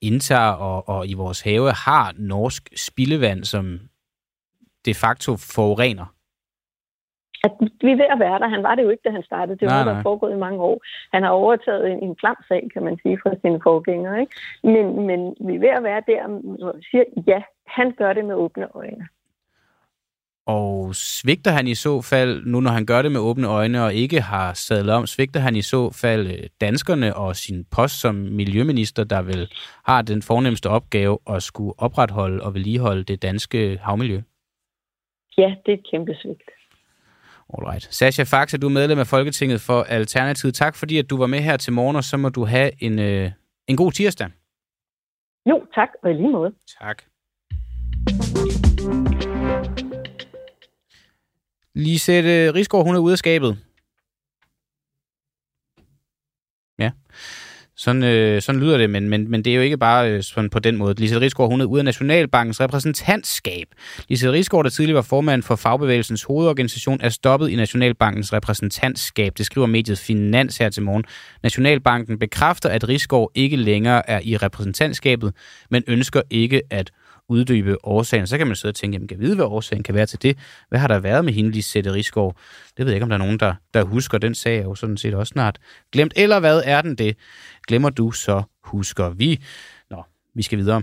[0.00, 3.80] indtager og, og i vores have har norsk spildevand, som
[4.86, 6.15] de facto forurener?
[7.44, 8.48] At vi er ved at være der.
[8.48, 9.58] Han var det jo ikke, da han startede.
[9.58, 10.80] Det var noget, der er foregået i mange år.
[11.14, 14.20] Han har overtaget en, en klam sag, kan man sige, fra sine forgængere.
[14.20, 14.32] Ikke?
[14.64, 16.22] Men, men vi er ved at være der,
[16.58, 19.08] hvor vi siger, ja, han gør det med åbne øjne.
[20.46, 23.94] Og svigter han i så fald, nu når han gør det med åbne øjne og
[23.94, 28.14] ikke har sadlet om, svigter han i så fald øh, danskerne og sin post som
[28.14, 29.52] miljøminister, der vil
[29.84, 34.20] har den fornemmeste opgave at skulle opretholde og vedligeholde det danske havmiljø?
[35.38, 36.50] Ja, det er et kæmpe svigt.
[37.54, 37.94] Alright.
[37.94, 40.54] Sascha Faxe, du er medlem af Folketinget for Alternativet.
[40.54, 42.98] Tak fordi, at du var med her til morgen, og så må du have en,
[42.98, 43.30] øh,
[43.68, 44.28] en god tirsdag.
[45.46, 46.54] Jo, tak, og i lige måde.
[46.80, 47.02] Tak.
[51.74, 53.58] Lisette Rigsgaard, hun er ude af skabet.
[56.78, 56.90] Ja.
[57.78, 60.50] Sådan, øh, sådan lyder det, men, men, men det er jo ikke bare øh, sådan
[60.50, 60.94] på den måde.
[61.00, 63.66] Lise Rigsgaard, hun er ude af Nationalbankens repræsentantskab.
[64.08, 69.32] Lise Rigsgaard, der tidligere var formand for Fagbevægelsens hovedorganisation, er stoppet i Nationalbankens repræsentantskab.
[69.38, 71.04] Det skriver mediet Finans her til morgen.
[71.42, 75.32] Nationalbanken bekræfter, at Rigsgaard ikke længere er i repræsentantskabet,
[75.70, 76.90] men ønsker ikke at
[77.28, 78.26] uddybe årsagen.
[78.26, 80.38] Så kan man sidde og tænke, jamen kan vide, hvad årsagen kan være til det?
[80.68, 82.36] Hvad har der været med hende, Lisette Rigsgaard?
[82.76, 84.18] Det ved jeg ikke, om der er nogen, der, der husker.
[84.18, 85.58] Den sag er jo sådan set også snart
[85.92, 86.12] glemt.
[86.16, 87.16] Eller hvad er den det?
[87.68, 89.40] Glemmer du, så husker vi.
[89.90, 90.02] Nå,
[90.34, 90.82] vi skal videre.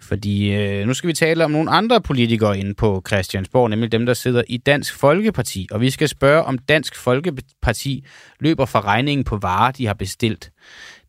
[0.00, 4.06] Fordi øh, nu skal vi tale om nogle andre politikere inde på Christiansborg, nemlig dem,
[4.06, 5.68] der sidder i Dansk Folkeparti.
[5.70, 8.04] Og vi skal spørge, om Dansk Folkeparti
[8.40, 10.50] løber fra regningen på varer, de har bestilt.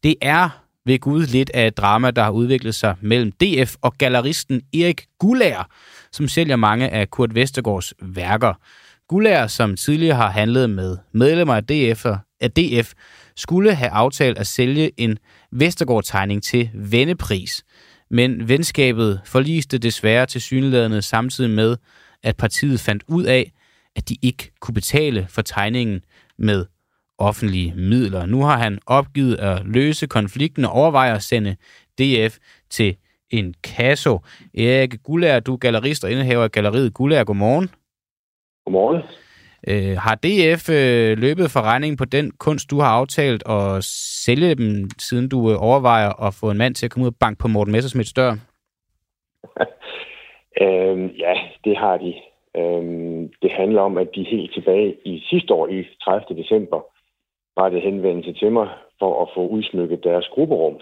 [0.03, 3.97] Det er ved Gud lidt af et drama, der har udviklet sig mellem DF og
[3.97, 5.63] galleristen Erik Gullager,
[6.11, 8.53] som sælger mange af Kurt Vestergaards værker.
[9.07, 12.05] Gullager, som tidligere har handlet med medlemmer af DF,
[12.41, 12.93] af DF
[13.35, 15.17] skulle have aftalt at sælge en
[15.51, 17.63] Vestergaard-tegning til vendepris.
[18.11, 21.77] Men venskabet forliste desværre til synlædende samtidig med,
[22.23, 23.51] at partiet fandt ud af,
[23.95, 26.01] at de ikke kunne betale for tegningen
[26.39, 26.65] med
[27.19, 28.25] offentlige midler.
[28.25, 31.55] Nu har han opgivet at løse konflikten og overvejer at sende
[31.99, 32.37] DF
[32.69, 32.95] til
[33.29, 34.19] en kasso.
[34.53, 37.23] Erik Gullager, du er gallerist og indehaver af galleriet Gullager.
[37.23, 37.69] Godmorgen.
[38.65, 39.01] Godmorgen.
[39.67, 43.83] Øh, har DF øh, løbet for regningen på den kunst, du har aftalt at
[44.25, 47.19] sælge dem, siden du øh, overvejer at få en mand til at komme ud og
[47.19, 48.31] banke på Morten Messersmiths dør?
[50.63, 52.13] øhm, ja, det har de.
[52.59, 56.41] Øhm, det handler om, at de helt tilbage i sidste år, i 30.
[56.41, 56.79] december,
[57.59, 60.81] rettede henvendelse til mig for at få udsmykket deres grupperum.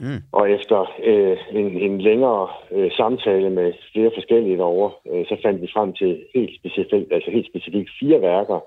[0.00, 0.22] Mm.
[0.32, 5.62] Og efter øh, en, en længere øh, samtale med flere forskellige derovre, øh, så fandt
[5.62, 8.60] vi frem til helt specifikt, altså helt specifikt fire værker,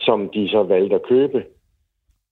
[0.00, 1.44] som de så valgte at købe.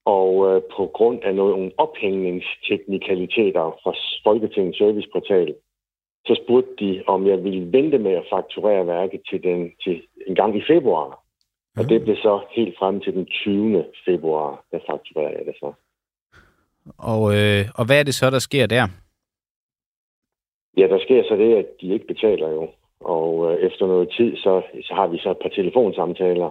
[0.04, 3.94] Og øh, på grund af nogle ophængningsteknikaliteter fra
[4.24, 5.54] Folketingets serviceportal,
[6.26, 10.34] så spurgte de, om jeg ville vente med at fakturere værket til, den, til en
[10.34, 11.23] gang i februar.
[11.74, 11.80] Mm.
[11.80, 13.84] Og det blev så helt frem til den 20.
[14.04, 15.72] februar, der fakturerede jeg det så.
[16.98, 18.86] Og, øh, og hvad er det så, der sker der?
[20.76, 22.68] Ja, der sker så det, at de ikke betaler jo.
[23.00, 26.50] Og øh, efter noget tid, så, så har vi så et par telefonsamtaler.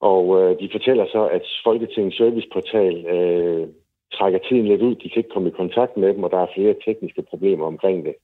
[0.00, 3.68] Og øh, de fortæller så, at Folketingets serviceportal øh,
[4.12, 4.94] trækker tiden lidt ud.
[4.94, 8.04] De kan ikke komme i kontakt med dem, og der er flere tekniske problemer omkring
[8.04, 8.14] det.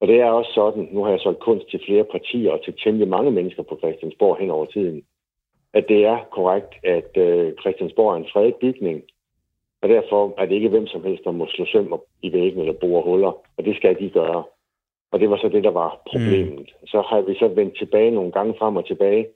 [0.00, 2.74] Og det er også sådan, nu har jeg solgt kunst til flere partier og til
[2.84, 5.02] temmelig mange mennesker på Christiansborg hen over tiden,
[5.72, 9.02] at det er korrekt, at øh, Christiansborg er en fredet bygning,
[9.82, 12.60] og derfor er det ikke hvem som helst, der må slå søm op i væggen
[12.60, 13.32] eller bore huller.
[13.56, 14.44] Og det skal de gøre.
[15.12, 16.70] Og det var så det, der var problemet.
[16.80, 16.86] Mm.
[16.86, 19.26] Så har vi så vendt tilbage nogle gange frem og tilbage.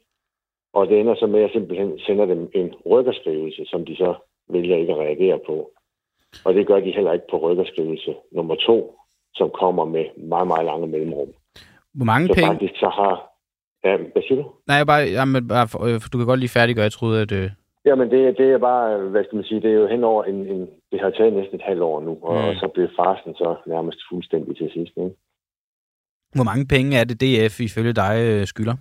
[0.73, 4.15] Og det ender så med, at jeg simpelthen sender dem en rykkerskrivelse, som de så
[4.49, 5.71] vælger ikke at reagere på.
[6.45, 8.99] Og det gør de heller ikke på rykkerskrivelse nummer to,
[9.37, 11.29] som kommer med meget, meget lange mellemrum.
[11.95, 12.51] Hvor mange så penge?
[12.51, 13.31] faktisk så har...
[13.85, 14.45] Ja, hvad siger du?
[14.67, 16.83] Nej, jeg bare, jamen, bare, øh, du kan godt lige færdiggøre.
[16.83, 17.51] Jeg troede, at, øh,
[17.87, 20.35] Jamen, det, det er bare, hvad skal man sige, det er jo hen over en,
[20.35, 22.49] en det har taget næsten et halvt år nu, og, mm.
[22.49, 24.93] og så blev farsen så nærmest fuldstændig til sidst.
[24.97, 25.17] Ikke?
[26.35, 28.77] Hvor mange penge er det, DF ifølge dig øh, skylder?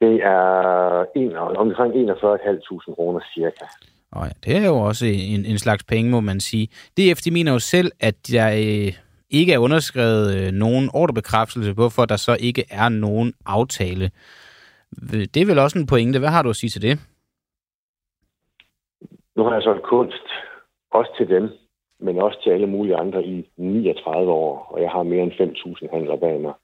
[0.00, 3.64] Det er en, omkring 41.500 kroner cirka.
[4.12, 6.66] Oh ja, det er jo også en, en slags penge, må man sige.
[6.96, 8.92] DF, de mener jo selv, at der øh,
[9.32, 14.10] ikke er underskrevet øh, nogen ordrebekræftelse på, for der så ikke er nogen aftale.
[15.34, 16.18] Det er vel også en pointe.
[16.18, 16.94] Hvad har du at sige til det?
[19.36, 20.26] Nu har jeg solgt kunst,
[20.90, 21.48] også til dem,
[21.98, 25.94] men også til alle mulige andre i 39 år, og jeg har mere end 5.000
[25.94, 26.54] handler bag mig.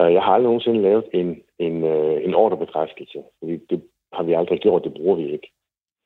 [0.00, 3.82] Øh, jeg har aldrig nogensinde lavet en, en, øh, en ordrebekræftelse, fordi det
[4.12, 5.52] har vi aldrig gjort, det bruger vi ikke.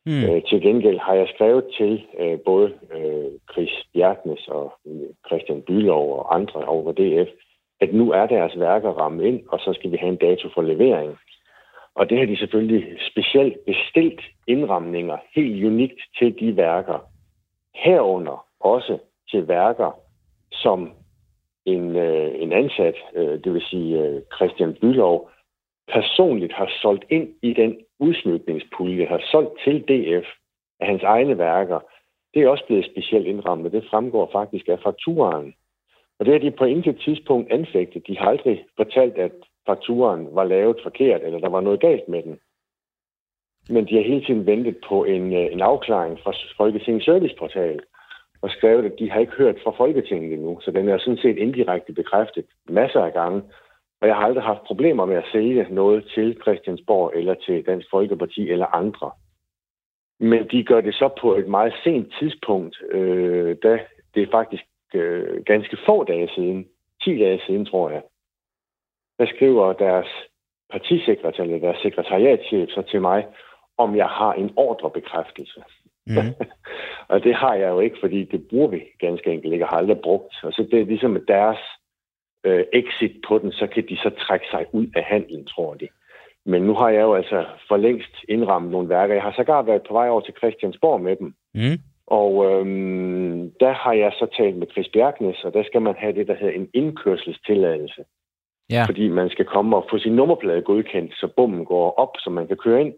[0.07, 0.25] Mm.
[0.25, 5.63] Øh, til gengæld har jeg skrevet til øh, både øh, Chris Bjergnes og øh, Christian
[5.63, 7.31] Bylov og andre over DF,
[7.81, 10.63] at nu er deres værker rammet ind, og så skal vi have en dato for
[10.63, 11.19] levering.
[11.95, 16.99] Og det har de selvfølgelig specielt bestilt indramninger helt unikt til de værker.
[17.75, 18.99] Herunder også
[19.31, 20.01] til værker,
[20.53, 20.93] som
[21.65, 25.31] en, øh, en ansat, øh, det vil sige øh, Christian Bylov,
[25.93, 30.27] personligt har solgt ind i den udsmykningspulje, har solgt til DF
[30.81, 31.81] af hans egne værker.
[32.35, 33.73] Det er også blevet specielt indrammet.
[33.73, 35.55] Det fremgår faktisk af fakturen.
[36.19, 38.07] Og det har de på intet tidspunkt anfægtet.
[38.07, 39.33] De har aldrig fortalt, at
[39.67, 42.39] fakturen var lavet forkert, eller der var noget galt med den.
[43.69, 47.81] Men de har hele tiden ventet på en, øh, en afklaring fra Folketingets serviceportal,
[48.43, 51.37] og skrevet, at de har ikke hørt fra Folketinget endnu, så den er sådan set
[51.37, 53.43] indirekte bekræftet masser af gange.
[54.01, 57.87] Og jeg har aldrig haft problemer med at sælge noget til Christiansborg eller til Dansk
[57.91, 59.11] Folkeparti eller andre.
[60.21, 63.79] Men de gør det så på et meget sent tidspunkt, øh, da
[64.15, 66.67] det er faktisk øh, ganske få dage siden,
[67.05, 68.03] 10 dage siden, tror jeg,
[69.19, 70.09] der skriver deres
[70.71, 73.27] partisekretær eller deres sekretariatchef så til mig,
[73.79, 75.63] om jeg har en ordrebekræftelse.
[76.07, 76.17] Mm.
[77.13, 79.77] Og det har jeg jo ikke, fordi det bruger vi ganske enkelt ikke og har
[79.77, 80.35] aldrig brugt.
[80.43, 81.59] Og så det er ligesom deres
[82.45, 85.89] øh, exit på den, så kan de så trække sig ud af handelen, tror de.
[86.47, 89.15] Men nu har jeg jo altså for længst indrammet nogle værker.
[89.15, 91.35] Jeg har sågar været på vej over til Christiansborg med dem.
[91.55, 91.79] Mm.
[92.07, 96.13] Og øhm, der har jeg så talt med Chris Bjergnes, og der skal man have
[96.13, 98.05] det, der hedder en indkørselstilladelse.
[98.71, 98.85] Ja.
[98.85, 102.47] Fordi man skal komme og få sin nummerplade godkendt, så bommen går op, så man
[102.47, 102.95] kan køre ind.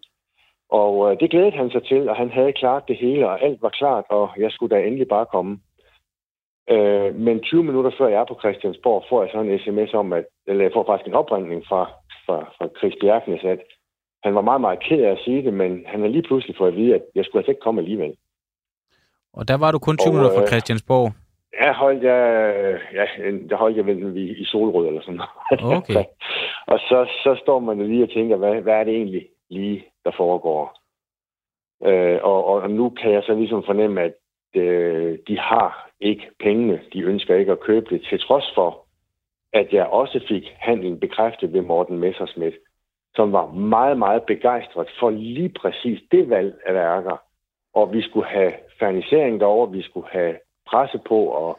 [0.71, 3.63] Og øh, det glædede han sig til, og han havde klart det hele, og alt
[3.63, 5.59] var klart, og jeg skulle da endelig bare komme.
[6.71, 10.13] Øh, men 20 minutter før jeg er på Christiansborg, får jeg så en sms om,
[10.13, 11.83] at, eller jeg får faktisk en opringning fra,
[12.27, 13.61] fra, fra Chris Bjergnes, at
[14.25, 16.69] han var meget, meget ked af at sige det, men han har lige pludselig fået
[16.73, 18.17] at vide, at jeg skulle altså ikke komme alligevel.
[19.33, 21.13] Og der var du kun 20 Og, minutter fra øh, Christiansborg.
[21.61, 22.21] Ja, holdt jeg,
[22.95, 25.77] ja, der holdt jeg vel i, i solrød eller sådan noget.
[25.77, 25.95] Okay.
[26.73, 30.11] og så, så står man lige og tænker, hvad, hvad er det egentlig lige, der
[30.17, 30.79] foregår?
[31.85, 34.15] Øh, og, og nu kan jeg så ligesom fornemme, at
[34.55, 36.81] øh, de har ikke pengene.
[36.93, 38.87] De ønsker ikke at købe det, til trods for,
[39.53, 42.57] at jeg også fik handlen bekræftet ved Morten Messersmith,
[43.15, 47.17] som var meget, meget begejstret for lige præcis det valg af værker.
[47.75, 50.35] Og vi skulle have fernisering derover, vi skulle have
[50.71, 51.59] presse på, og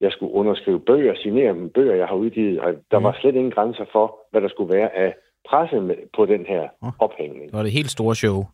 [0.00, 3.04] jeg skulle underskrive bøger, signere dem bøger, jeg har udgivet, og der Mm.
[3.04, 5.14] var slet ingen grænser for, hvad der skulle være af
[5.48, 6.68] presse på den her
[6.98, 7.44] ophængning.
[7.44, 8.44] Det var det helt store show,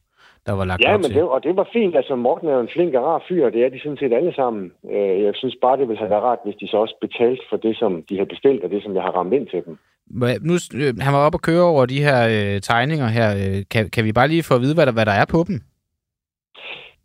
[0.47, 1.15] der var lagt Ja, op men til.
[1.15, 1.97] det, og det var fint.
[1.97, 4.13] Altså, Morten er jo en flink og rar fyr, og det er de sådan set
[4.13, 4.73] alle sammen.
[4.93, 7.57] Øh, Jeg synes bare, det ville have været rart, hvis de så også betalte for
[7.57, 9.79] det, som de har bestilt, og det, som jeg har ramt ind til dem.
[10.49, 13.29] Nu, øh, han var oppe og køre over de her øh, tegninger her.
[13.43, 15.45] Øh, kan, kan vi bare lige få at vide, hvad der, hvad der er på
[15.49, 15.61] dem?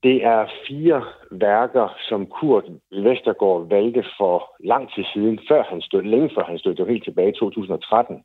[0.04, 6.02] Det er fire værker, som Kurt Vestergaard valgte for lang tid siden, før han stod,
[6.04, 8.24] længe før han stod, det var helt tilbage i 2013,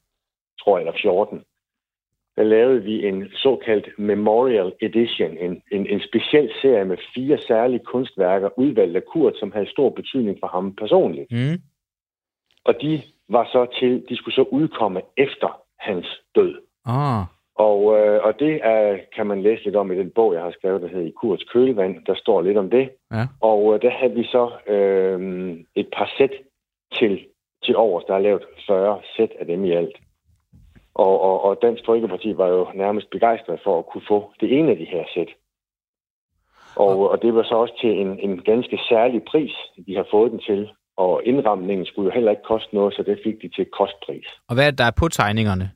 [0.61, 1.43] tror jeg, eller 14.
[2.37, 7.85] Der lavede vi en såkaldt Memorial Edition, en, en, en speciel serie med fire særlige
[7.85, 11.27] kunstværker, udvalgt af Kurt, som havde stor betydning for ham personligt.
[11.31, 11.59] Mm.
[12.65, 16.55] Og de var så til, de skulle så udkomme efter hans død.
[16.87, 17.25] Ah,
[17.55, 20.51] Og, øh, og det er, kan man læse lidt om i den bog, jeg har
[20.51, 22.05] skrevet, der hedder I Kurts Kølevand.
[22.07, 22.91] Der står lidt om det.
[23.13, 23.25] Ja.
[23.41, 25.21] Og øh, der havde vi så øh,
[25.75, 26.31] et par sæt
[26.99, 27.27] til,
[27.65, 28.05] til overs.
[28.05, 29.97] Der er lavet 40 sæt af dem i alt.
[31.05, 34.71] Og, og, og Dansk Folkeparti var jo nærmest begejstret for at kunne få det ene
[34.71, 35.31] af de her sæt.
[36.77, 39.55] Og, og det var så også til en, en ganske særlig pris,
[39.87, 40.69] de har fået den til.
[40.97, 44.29] Og indramningen skulle jo heller ikke koste noget, så det fik de til kostpris.
[44.49, 45.71] og hvad er det, der er på tegningerne?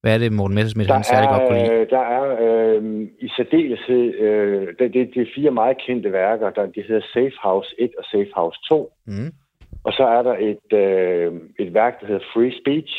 [0.00, 1.80] Hvad er det, Morten Messersmith Der han særlig godt kunne lide?
[1.80, 6.50] er, der er øh, i særdeleshed, øh, det, det, det er fire meget kendte værker,
[6.50, 8.92] der de hedder Safe House 1 og Safe House 2.
[9.06, 9.32] Mm.
[9.84, 12.94] Og så er der et, øh, et værk, der hedder Free Speech.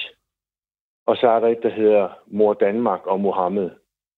[1.07, 3.69] Og så er der et, der hedder Mor Danmark og Mohammed.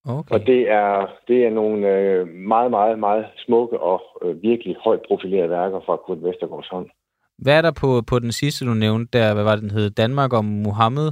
[0.06, 0.36] Okay.
[0.36, 5.02] Og det er, det er nogle øh, meget, meget, meget smukke og øh, virkelig højt
[5.08, 6.90] profilerede værker fra Kurt Vestergaards hånd.
[7.38, 9.34] Hvad er der på, på den sidste, du nævnte der?
[9.34, 9.90] Hvad var det, den hed?
[9.90, 11.12] Danmark og Mohammed?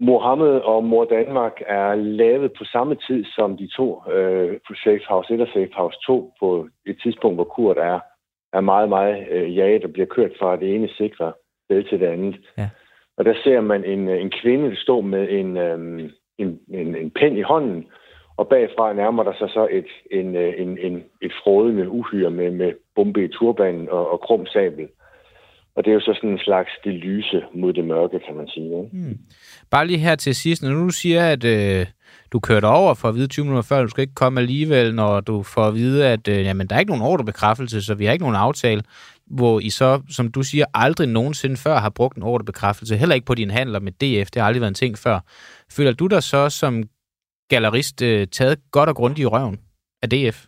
[0.00, 5.04] Mohammed og Mor Danmark er lavet på samme tid som de to øh, på Safe
[5.08, 8.00] House 1 og Safe House 2 på et tidspunkt, hvor Kurt er,
[8.52, 11.32] er meget, meget øh, jaget og bliver kørt fra det ene sikre
[11.64, 12.36] sted til det andet.
[12.58, 12.68] Ja.
[13.20, 17.10] Og der ser man en, øh, en kvinde stå med en, øhm, en, en, en
[17.10, 17.84] pen i hånden,
[18.36, 22.50] og bagfra nærmer der sig så et, en, øh, en, en, et frådende uhyre med,
[22.50, 24.88] med bombe i turbanen og, og krum sabel.
[25.74, 28.48] Og det er jo så sådan en slags det lyse mod det mørke, kan man
[28.48, 28.66] sige.
[28.66, 28.88] Ikke?
[28.92, 29.18] Hmm.
[29.70, 31.86] Bare lige her til sidst, når du siger, at øh,
[32.32, 35.20] du kørte over for at vide 20 minutter før, du skal ikke komme alligevel, når
[35.20, 38.12] du får at vide, at øh, jamen, der er ikke nogen ordrebekræftelse, så vi har
[38.12, 38.82] ikke nogen aftale,
[39.30, 43.26] hvor I så, som du siger, aldrig nogensinde før har brugt en ordrebekræftelse, heller ikke
[43.26, 45.18] på dine handler med DF, det har aldrig været en ting før.
[45.76, 46.82] Føler du dig så som
[47.48, 49.58] gallerist øh, taget godt og grundigt i røven
[50.02, 50.38] af DF?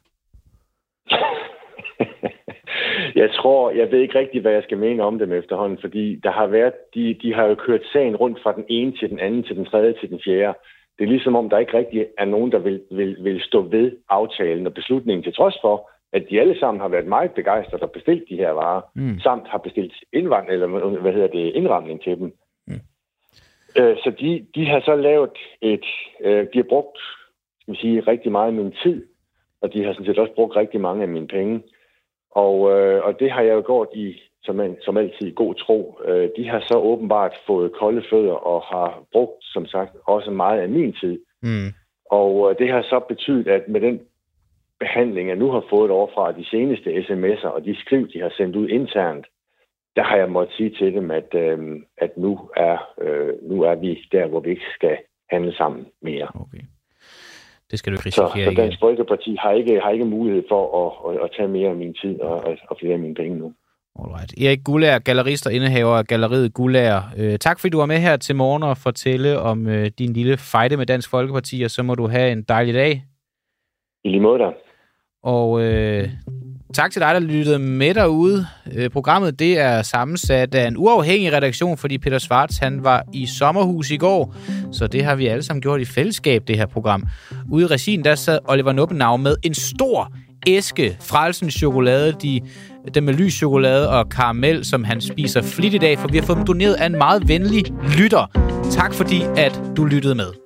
[3.23, 6.33] Jeg tror, jeg ved ikke rigtig, hvad jeg skal mene om dem efterhånden, fordi der
[6.33, 9.43] har været, de, de har jo kørt sagen rundt fra den ene til den anden,
[9.43, 10.59] til den tredje, til den fjerde.
[10.99, 13.93] Det er ligesom om, der ikke rigtig er nogen, der vil, vil, vil stå ved
[14.09, 17.91] aftalen og beslutningen, til trods for, at de alle sammen har været meget begejstrede og
[17.91, 19.19] bestilt de her varer, Mm.
[19.21, 20.67] samt har bestilt indvand, eller
[21.01, 22.33] hvad hedder det, indramning til dem.
[22.67, 22.81] Mm.
[23.79, 25.85] Øh, så de, de har så lavet et,
[26.21, 26.99] øh, de har brugt,
[27.61, 29.07] skal vi sige, rigtig meget af min tid,
[29.61, 31.63] og de har sådan set også brugt rigtig mange af mine penge.
[32.31, 35.55] Og, øh, og det har jeg jo gjort i, som, en, som altid, i god
[35.55, 35.99] tro.
[36.05, 40.61] Øh, de har så åbenbart fået kolde fødder og har brugt, som sagt, også meget
[40.61, 41.21] af min tid.
[41.43, 41.69] Mm.
[42.11, 44.01] Og øh, det har så betydet, at med den
[44.85, 48.57] behandling, jeg nu har fået overfra de seneste sms'er og de skriv, de har sendt
[48.57, 49.27] ud internt,
[49.97, 51.59] der har jeg måttet sige til dem, at, øh,
[52.05, 54.97] at nu, er, øh, nu er vi der, hvor vi ikke skal
[55.31, 56.29] handle sammen mere.
[56.35, 56.65] Okay.
[57.71, 58.87] Det skal du ikke Så, risikere så Dansk igen.
[58.87, 62.21] Folkeparti har ikke, har ikke mulighed for at, at, at tage mere af min tid
[62.21, 62.37] og,
[62.71, 63.53] og, flere af mine penge nu.
[63.99, 64.33] Alright.
[64.45, 67.03] Erik Gullager, gallerist og indehaver af galleriet Gullager.
[67.19, 70.37] Øh, tak fordi du var med her til morgen og fortælle om øh, din lille
[70.37, 73.03] fejde med Dansk Folkeparti, og så må du have en dejlig dag.
[74.05, 74.53] I lige måde der.
[75.23, 76.09] Og øh,
[76.75, 78.47] tak til dig, der lyttede med derude.
[78.73, 83.27] Øh, programmet det er sammensat af en uafhængig redaktion, fordi Peter Svarts han var i
[83.27, 84.35] sommerhus i går,
[84.73, 87.05] så det har vi alle sammen gjort i fællesskab, det her program.
[87.51, 90.13] Ude i regien, der sad Oliver Nuppenau med en stor
[90.47, 92.41] æske frelsens chokolade, de,
[92.95, 96.37] den med lys chokolade og karamel, som han spiser flittigt dag for vi har fået
[96.37, 97.65] dem doneret af en meget venlig
[97.99, 98.27] lytter.
[98.71, 100.42] Tak fordi, at du lyttede med.